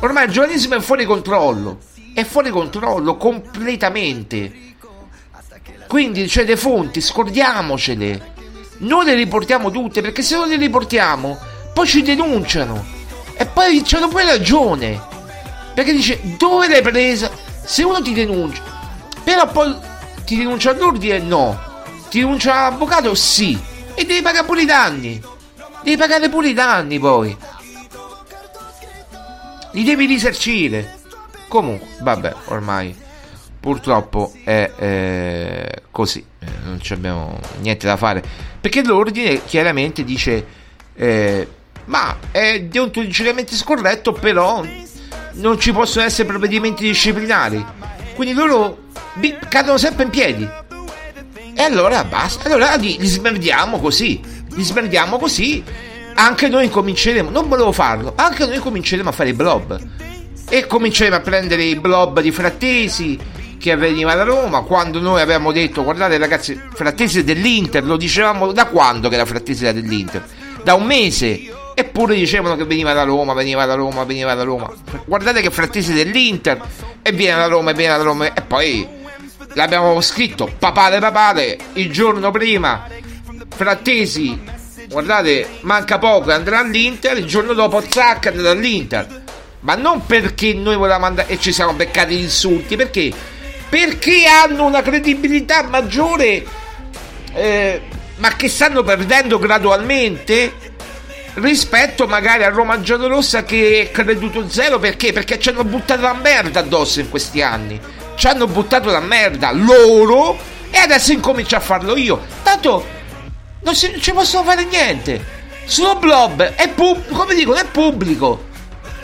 Ormai 0.02 0.24
il 0.24 0.32
giornalismo 0.32 0.74
è 0.74 0.80
fuori 0.80 1.04
controllo. 1.04 1.78
È 2.12 2.24
fuori 2.24 2.50
controllo 2.50 3.16
completamente. 3.16 4.52
Quindi, 5.86 6.28
cioè, 6.28 6.44
le 6.44 6.56
fonti, 6.56 7.00
scordiamocele. 7.00 8.30
Noi 8.78 9.04
le 9.04 9.14
riportiamo 9.14 9.70
tutte 9.70 10.00
perché 10.00 10.22
se 10.22 10.34
non 10.34 10.48
le 10.48 10.56
riportiamo, 10.56 11.38
poi 11.72 11.86
ci 11.86 12.02
denunciano. 12.02 12.84
E 13.34 13.46
poi 13.46 13.82
c'hanno 13.84 14.08
pure 14.08 14.24
ragione. 14.24 15.00
Perché 15.74 15.92
dice, 15.92 16.20
dove 16.36 16.68
l'hai 16.68 16.82
presa? 16.82 17.30
Se 17.64 17.82
uno 17.82 18.02
ti 18.02 18.12
denuncia, 18.12 18.62
però 19.24 19.46
poi 19.50 19.74
ti 20.24 20.36
denuncia 20.36 20.70
all'ordine? 20.70 21.18
No. 21.18 21.58
Ti 22.10 22.20
denuncia 22.20 22.68
l'avvocato? 22.68 23.14
Sì. 23.14 23.58
E 23.94 24.04
devi 24.04 24.20
pagare 24.22 24.46
pure 24.46 24.62
i 24.62 24.66
danni. 24.66 25.20
Devi 25.82 25.96
pagare 25.96 26.28
pure 26.28 26.48
i 26.48 26.54
danni 26.54 26.98
poi 26.98 27.36
li 29.72 29.84
devi 29.84 30.06
risarcire. 30.06 31.00
Comunque, 31.48 31.86
vabbè, 32.00 32.34
ormai 32.46 32.96
purtroppo 33.60 34.32
è 34.42 34.72
eh, 34.76 35.82
così, 35.90 36.24
eh, 36.40 36.46
non 36.64 36.80
abbiamo 36.90 37.38
niente 37.60 37.86
da 37.86 37.96
fare. 37.96 38.22
Perché 38.60 38.82
l'ordine 38.82 39.44
chiaramente 39.44 40.04
dice, 40.04 40.46
eh, 40.94 41.48
ma 41.86 42.16
è 42.30 42.62
deontologicamente 42.62 43.54
scorretto, 43.54 44.12
però 44.12 44.64
non 45.34 45.58
ci 45.58 45.72
possono 45.72 46.04
essere 46.04 46.28
provvedimenti 46.28 46.84
disciplinari. 46.84 47.64
Quindi 48.14 48.34
loro 48.34 48.78
bi- 49.14 49.36
cadono 49.48 49.78
sempre 49.78 50.04
in 50.04 50.10
piedi. 50.10 50.48
E 51.54 51.62
allora 51.62 52.04
basta, 52.04 52.48
allora 52.48 52.74
li, 52.76 52.96
li 52.98 53.06
smerdiamo 53.06 53.78
così, 53.78 54.20
li 54.48 54.62
smerdiamo 54.62 55.18
così 55.18 55.62
anche 56.14 56.48
noi 56.48 56.68
cominceremo, 56.68 57.30
non 57.30 57.48
volevo 57.48 57.72
farlo, 57.72 58.12
anche 58.16 58.46
noi 58.46 58.58
cominceremo 58.58 59.08
a 59.08 59.12
fare 59.12 59.30
i 59.30 59.34
blob. 59.34 59.80
E 60.48 60.66
cominceremo 60.66 61.16
a 61.16 61.20
prendere 61.20 61.62
i 61.62 61.76
blob 61.76 62.20
di 62.20 62.30
Frattesi 62.30 63.18
che 63.58 63.76
veniva 63.76 64.14
da 64.14 64.24
Roma, 64.24 64.62
quando 64.62 65.00
noi 65.00 65.20
avevamo 65.20 65.52
detto, 65.52 65.84
guardate 65.84 66.18
ragazzi, 66.18 66.60
Frattesi 66.74 67.22
dell'Inter, 67.24 67.84
lo 67.84 67.96
dicevamo 67.96 68.52
da 68.52 68.66
quando 68.66 69.08
che 69.08 69.16
la 69.16 69.24
Frattesi 69.24 69.64
era 69.64 69.72
dell'Inter? 69.72 70.22
Da 70.62 70.74
un 70.74 70.84
mese. 70.84 71.40
Eppure 71.74 72.14
dicevano 72.14 72.56
che 72.56 72.64
veniva 72.64 72.92
da 72.92 73.02
Roma, 73.02 73.32
veniva 73.32 73.64
da 73.64 73.74
Roma, 73.74 74.04
veniva 74.04 74.34
da 74.34 74.42
Roma. 74.42 74.70
Guardate 75.04 75.40
che 75.40 75.50
Frattesi 75.50 75.92
dell'Inter 75.92 76.60
e 77.02 77.12
viene 77.12 77.38
da 77.38 77.46
Roma 77.46 77.70
e 77.70 77.74
viene 77.74 77.96
da 77.96 78.02
Roma. 78.02 78.32
E 78.32 78.42
poi 78.42 78.86
l'abbiamo 79.54 80.00
scritto 80.00 80.50
papale 80.58 80.98
papale 80.98 81.58
il 81.74 81.90
giorno 81.90 82.30
prima. 82.30 82.86
Frattesi 83.48 84.60
guardate, 84.92 85.48
manca 85.60 85.98
poco, 85.98 86.30
andrà 86.30 86.60
all'Inter, 86.60 87.16
il 87.16 87.24
giorno 87.24 87.54
dopo 87.54 87.82
zac 87.88 88.26
andrà 88.26 88.50
all'Inter. 88.50 89.22
Ma 89.60 89.74
non 89.74 90.04
perché 90.06 90.54
noi 90.54 90.76
volevamo 90.76 91.06
andare 91.06 91.28
e 91.28 91.38
ci 91.38 91.52
siamo 91.52 91.72
beccati 91.72 92.14
gli 92.14 92.22
insulti, 92.22 92.76
perché? 92.76 93.12
Perché 93.68 94.26
hanno 94.26 94.66
una 94.66 94.82
credibilità 94.82 95.62
maggiore, 95.62 96.44
eh, 97.32 97.80
ma 98.16 98.36
che 98.36 98.48
stanno 98.48 98.82
perdendo 98.82 99.38
gradualmente 99.38 100.52
rispetto 101.34 102.06
magari 102.06 102.44
a 102.44 102.50
Roma 102.50 102.80
Giallorossa 102.80 103.44
che 103.44 103.82
è 103.82 103.90
creduto 103.90 104.48
zero 104.48 104.78
perché? 104.78 105.12
Perché 105.12 105.38
ci 105.38 105.48
hanno 105.48 105.64
buttato 105.64 106.02
la 106.02 106.14
merda 106.14 106.60
addosso 106.60 107.00
in 107.00 107.08
questi 107.08 107.42
anni. 107.42 107.80
Ci 108.14 108.26
hanno 108.26 108.46
buttato 108.46 108.90
la 108.90 109.00
merda 109.00 109.50
loro 109.52 110.38
e 110.70 110.78
adesso 110.78 111.12
incomincio 111.12 111.56
a 111.56 111.60
farlo 111.60 111.96
io. 111.96 112.20
Tanto 112.42 112.86
non, 113.62 113.74
si, 113.74 113.90
non 113.90 114.00
ci 114.00 114.12
possono 114.12 114.44
fare 114.44 114.64
niente. 114.64 115.40
Sono 115.64 115.96
blob, 115.96 116.42
è 116.42 116.68
pub- 116.68 117.10
come 117.12 117.34
dicono, 117.34 117.58
è 117.58 117.64
pubblico. 117.64 118.50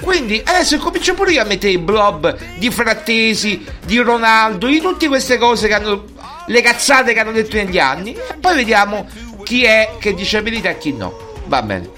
Quindi 0.00 0.40
adesso 0.44 0.78
comincio 0.78 1.14
pure 1.14 1.32
io 1.32 1.42
a 1.42 1.44
mettere 1.44 1.72
i 1.72 1.78
blob 1.78 2.36
di 2.56 2.70
Frattesi, 2.70 3.64
di 3.84 3.98
Ronaldo, 3.98 4.66
di 4.66 4.80
tutte 4.80 5.08
queste 5.08 5.38
cose 5.38 5.66
che 5.66 5.74
hanno. 5.74 6.04
le 6.46 6.60
cazzate 6.60 7.12
che 7.12 7.20
hanno 7.20 7.32
detto 7.32 7.56
negli 7.56 7.78
anni. 7.78 8.12
E 8.12 8.34
poi 8.40 8.54
vediamo 8.54 9.08
chi 9.44 9.64
è 9.64 9.96
che 9.98 10.14
dice 10.14 10.42
verità 10.42 10.70
e 10.70 10.78
chi 10.78 10.92
no. 10.92 11.26
Va 11.46 11.62
bene. 11.62 11.88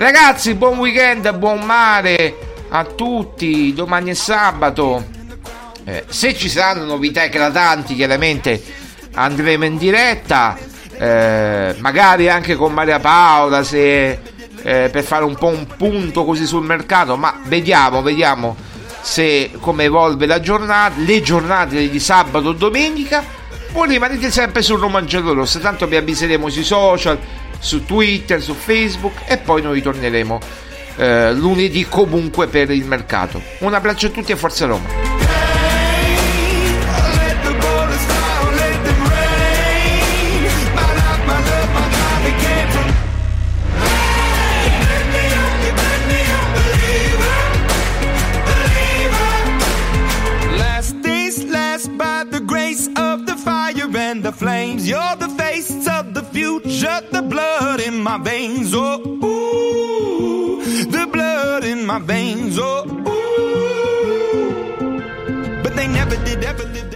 Ragazzi, 0.00 0.54
buon 0.54 0.78
weekend, 0.78 1.30
buon 1.36 1.60
mare 1.60 2.34
a 2.70 2.84
tutti. 2.84 3.74
Domani 3.74 4.12
è 4.12 4.14
sabato. 4.14 5.04
Eh, 5.84 6.04
se 6.08 6.34
ci 6.34 6.48
saranno 6.48 6.86
novità 6.86 7.22
eclatanti, 7.24 7.94
chiaramente 7.94 8.62
andremo 9.12 9.66
in 9.66 9.76
diretta. 9.76 10.56
Eh, 10.96 11.74
magari 11.80 12.30
anche 12.30 12.56
con 12.56 12.72
Maria 12.72 12.98
Paola 12.98 13.62
se, 13.62 14.18
eh, 14.62 14.88
per 14.90 15.04
fare 15.04 15.24
un 15.24 15.34
po' 15.34 15.48
un 15.48 15.66
punto 15.66 16.24
così 16.24 16.46
sul 16.46 16.64
mercato. 16.64 17.18
Ma 17.18 17.38
vediamo, 17.44 18.00
vediamo 18.00 18.56
se 19.02 19.50
come 19.60 19.84
evolve 19.84 20.24
la 20.24 20.40
giornata, 20.40 20.94
le 20.96 21.20
giornate 21.20 21.90
di 21.90 22.00
sabato 22.00 22.52
e 22.52 22.56
domenica. 22.56 23.22
Voi 23.72 23.86
rimanete 23.86 24.30
sempre 24.30 24.62
sul 24.62 24.80
Roma 24.80 25.04
Rosso, 25.06 25.58
tanto 25.58 25.86
vi 25.86 25.96
avviseremo 25.96 26.48
sui 26.48 26.64
social, 26.64 27.18
su 27.60 27.84
Twitter, 27.84 28.42
su 28.42 28.54
Facebook 28.54 29.22
e 29.26 29.36
poi 29.38 29.62
noi 29.62 29.80
torneremo 29.80 30.40
eh, 30.96 31.32
lunedì 31.32 31.86
comunque 31.88 32.48
per 32.48 32.70
il 32.70 32.84
mercato. 32.84 33.40
Un 33.60 33.74
abbraccio 33.74 34.08
a 34.08 34.10
tutti 34.10 34.32
e 34.32 34.36
forza 34.36 34.66
Roma. 34.66 35.19
The 54.30 54.36
flames. 54.36 54.88
You're 54.88 55.16
the 55.16 55.28
face 55.28 55.88
of 55.88 56.14
the 56.14 56.22
future, 56.22 57.00
the 57.10 57.22
blood 57.22 57.80
in 57.80 58.00
my 58.00 58.18
veins. 58.18 58.72
Oh, 58.74 59.00
ooh, 59.24 60.62
the 60.96 61.06
blood 61.12 61.64
in 61.64 61.84
my 61.86 61.98
veins. 61.98 62.58
Oh, 62.58 62.84
ooh. 63.08 64.02
But 65.62 65.74
they 65.74 65.88
never 65.88 66.16
did 66.24 66.44
ever 66.44 66.64
live. 66.64 66.89